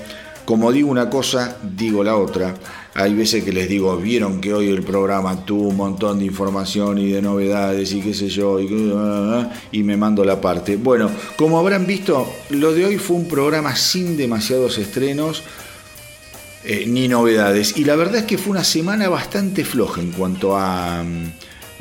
[0.45, 2.55] como digo una cosa, digo la otra.
[2.95, 6.97] Hay veces que les digo, vieron que hoy el programa tuvo un montón de información
[6.97, 8.67] y de novedades y qué sé yo, y,
[9.71, 10.77] y me mando la parte.
[10.77, 15.43] Bueno, como habrán visto, lo de hoy fue un programa sin demasiados estrenos,
[16.69, 17.77] eh, ni novedades.
[17.77, 21.31] Y la verdad es que fue una semana bastante floja en cuanto a, mm,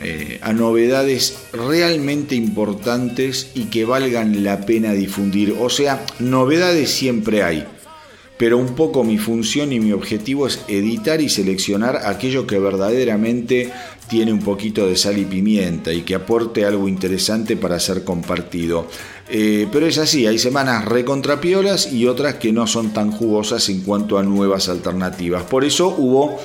[0.01, 5.57] eh, a novedades realmente importantes y que valgan la pena difundir.
[5.59, 7.67] O sea, novedades siempre hay.
[8.39, 13.73] Pero un poco mi función y mi objetivo es editar y seleccionar aquello que verdaderamente
[14.09, 18.87] tiene un poquito de sal y pimienta y que aporte algo interesante para ser compartido.
[19.29, 23.81] Eh, pero es así, hay semanas recontrapiolas y otras que no son tan jugosas en
[23.83, 25.43] cuanto a nuevas alternativas.
[25.45, 26.39] Por eso hubo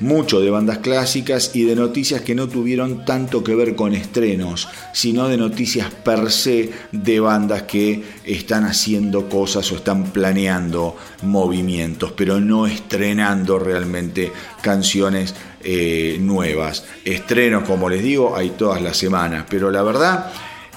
[0.00, 4.68] mucho de bandas clásicas y de noticias que no tuvieron tanto que ver con estrenos,
[4.92, 12.12] sino de noticias per se de bandas que están haciendo cosas o están planeando movimientos,
[12.12, 14.32] pero no estrenando realmente
[14.62, 16.84] canciones eh, nuevas.
[17.04, 20.32] Estrenos, como les digo, hay todas las semanas, pero la verdad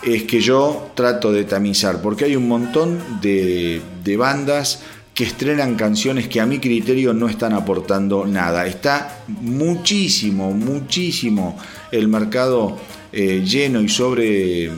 [0.05, 3.81] es que yo trato de tamizar, porque hay un montón de,
[4.17, 4.81] bandas
[5.13, 8.65] que estrenan canciones que a mi criterio no están aportando nada.
[8.65, 11.57] Está muchísimo, muchísimo
[11.91, 12.77] el mercado
[13.11, 14.71] eh, lleno y sobre,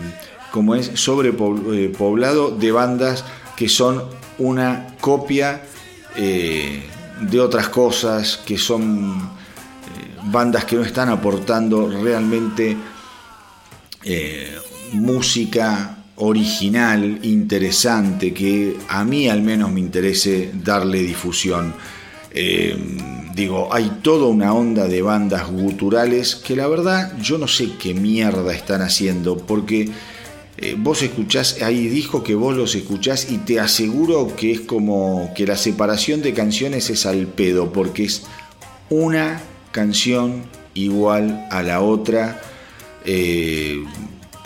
[0.52, 3.23] como es, sobrepoblado de bandas
[3.56, 4.03] que son
[4.38, 5.61] una copia
[6.18, 6.84] eh,
[7.22, 12.76] de otras cosas, que son eh, bandas que no están aportando realmente
[14.94, 21.74] música original, interesante, que a mí al menos me interese darle difusión.
[22.32, 22.78] Eh,
[23.34, 27.94] digo, hay toda una onda de bandas guturales que la verdad yo no sé qué
[27.94, 29.90] mierda están haciendo, porque
[30.57, 35.34] eh, vos escuchás, ahí dijo que vos los escuchás y te aseguro que es como
[35.36, 38.24] que la separación de canciones es al pedo, porque es
[38.90, 39.41] una
[39.72, 40.44] canción
[40.74, 42.41] igual a la otra.
[43.06, 43.84] Eh,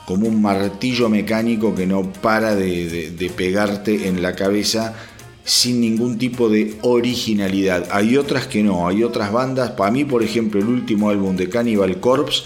[0.10, 4.96] como un martillo mecánico que no para de, pegarte en la cabeza
[5.44, 7.88] sin ningún tipo de originalidad.
[7.92, 11.48] Hay otras que no, hay otras bandas, para mí por ejemplo el último álbum de
[11.48, 12.42] Cannibal Corpse,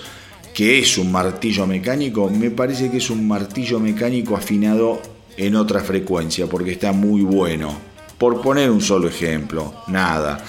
[0.53, 5.01] que es un martillo mecánico, me parece que es un martillo mecánico afinado
[5.37, 7.73] en otra frecuencia, porque está muy bueno.
[8.17, 10.43] Por poner un solo ejemplo, nada.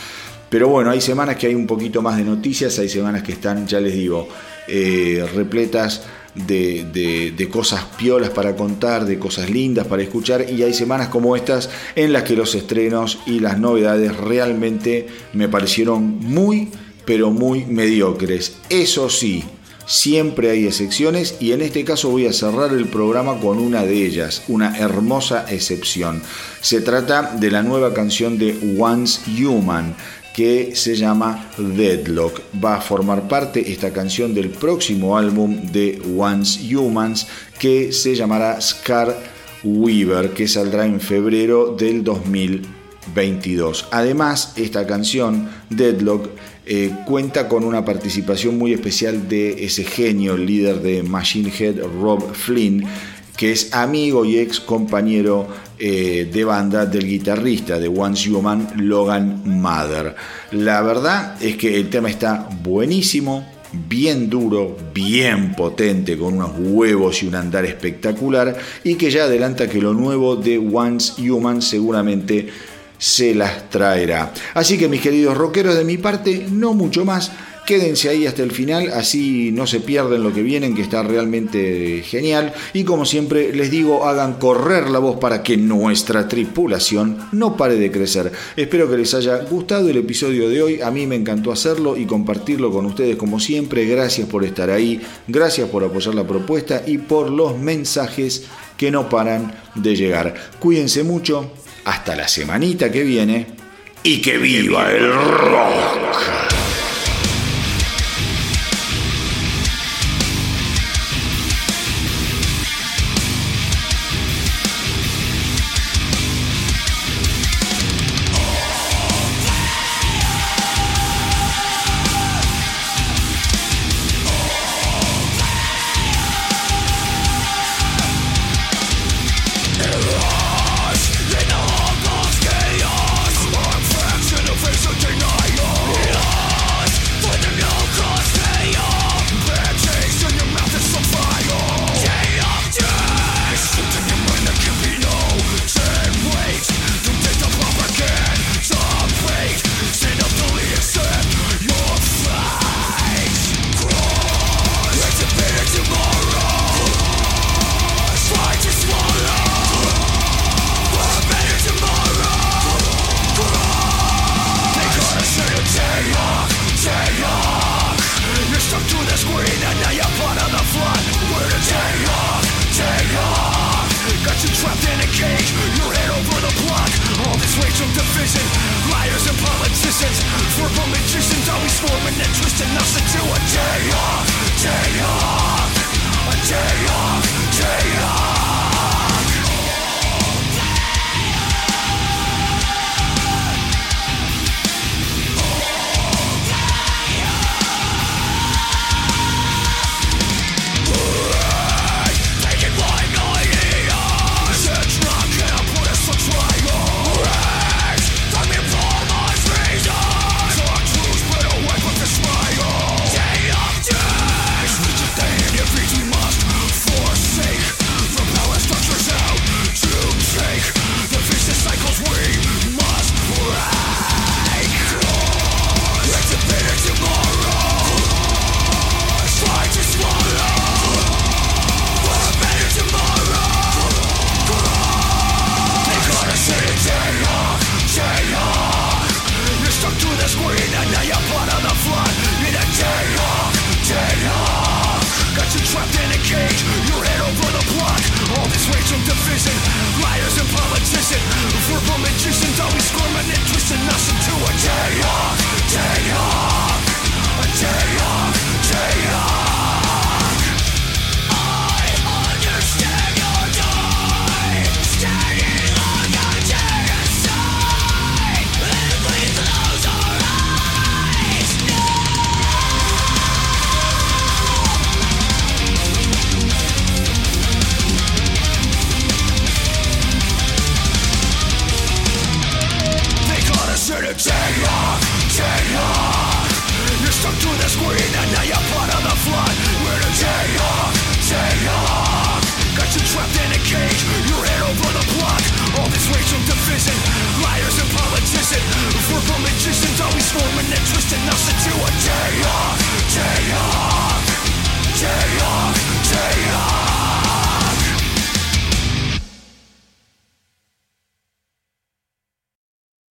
[0.49, 3.69] Pero bueno, hay semanas que hay un poquito más de noticias, hay semanas que están,
[3.69, 4.29] ya les digo,
[4.67, 6.03] eh, repletas
[6.35, 11.71] de, cosas piolas para contar, de cosas lindas para escuchar y hay semanas como estas
[11.95, 16.71] en las que los estrenos y las novedades realmente me parecieron muy,
[17.05, 18.57] pero muy mediocres.
[18.69, 19.45] Eso sí,
[19.87, 24.05] siempre hay excepciones y en este caso voy a cerrar el programa con una de
[24.07, 26.23] ellas, una hermosa excepción.
[26.61, 29.95] Se trata de la nueva canción de Once Human
[30.35, 32.43] que se llama Deadlock.
[32.63, 37.29] Va a formar parte esta canción del próximo álbum de Once Humans
[37.59, 39.17] que se llamará Scar
[39.63, 43.87] Weaver, que saldrá en febrero del 2022.
[43.93, 46.29] Además, esta canción, Deadlock,
[46.67, 52.35] eh, cuenta con una participación muy especial de ese genio, líder de Machine Head, Rob
[52.35, 52.85] Flynn,
[53.37, 55.49] que es amigo y ex compañero
[55.79, 60.15] eh, de banda del guitarrista de Once Human, Logan Mother.
[60.53, 63.45] La verdad es que el tema está buenísimo,
[63.89, 69.69] bien duro, bien potente, con unos huevos y un andar espectacular, y que ya adelanta
[69.69, 72.49] que lo nuevo de Once Human seguramente
[72.99, 74.33] se las traerá.
[74.55, 77.33] Así que mis queridos rockeros, de mi parte, no mucho más.
[77.67, 82.03] Quédense ahí hasta el final, así no se pierden lo que vienen, que está realmente
[82.03, 82.53] genial.
[82.75, 87.77] Y como siempre les digo, hagan correr la voz para que nuestra tripulación no pare
[87.77, 88.31] de crecer.
[88.55, 90.81] Espero que les haya gustado el episodio de hoy.
[90.83, 93.87] A mí me encantó hacerlo y compartirlo con ustedes como siempre.
[93.87, 98.45] Gracias por estar ahí, gracias por apoyar la propuesta y por los mensajes
[98.77, 100.35] que no paran de llegar.
[100.59, 101.51] Cuídense mucho,
[101.87, 103.47] hasta la semanita que viene
[104.03, 106.64] y que viva el rock.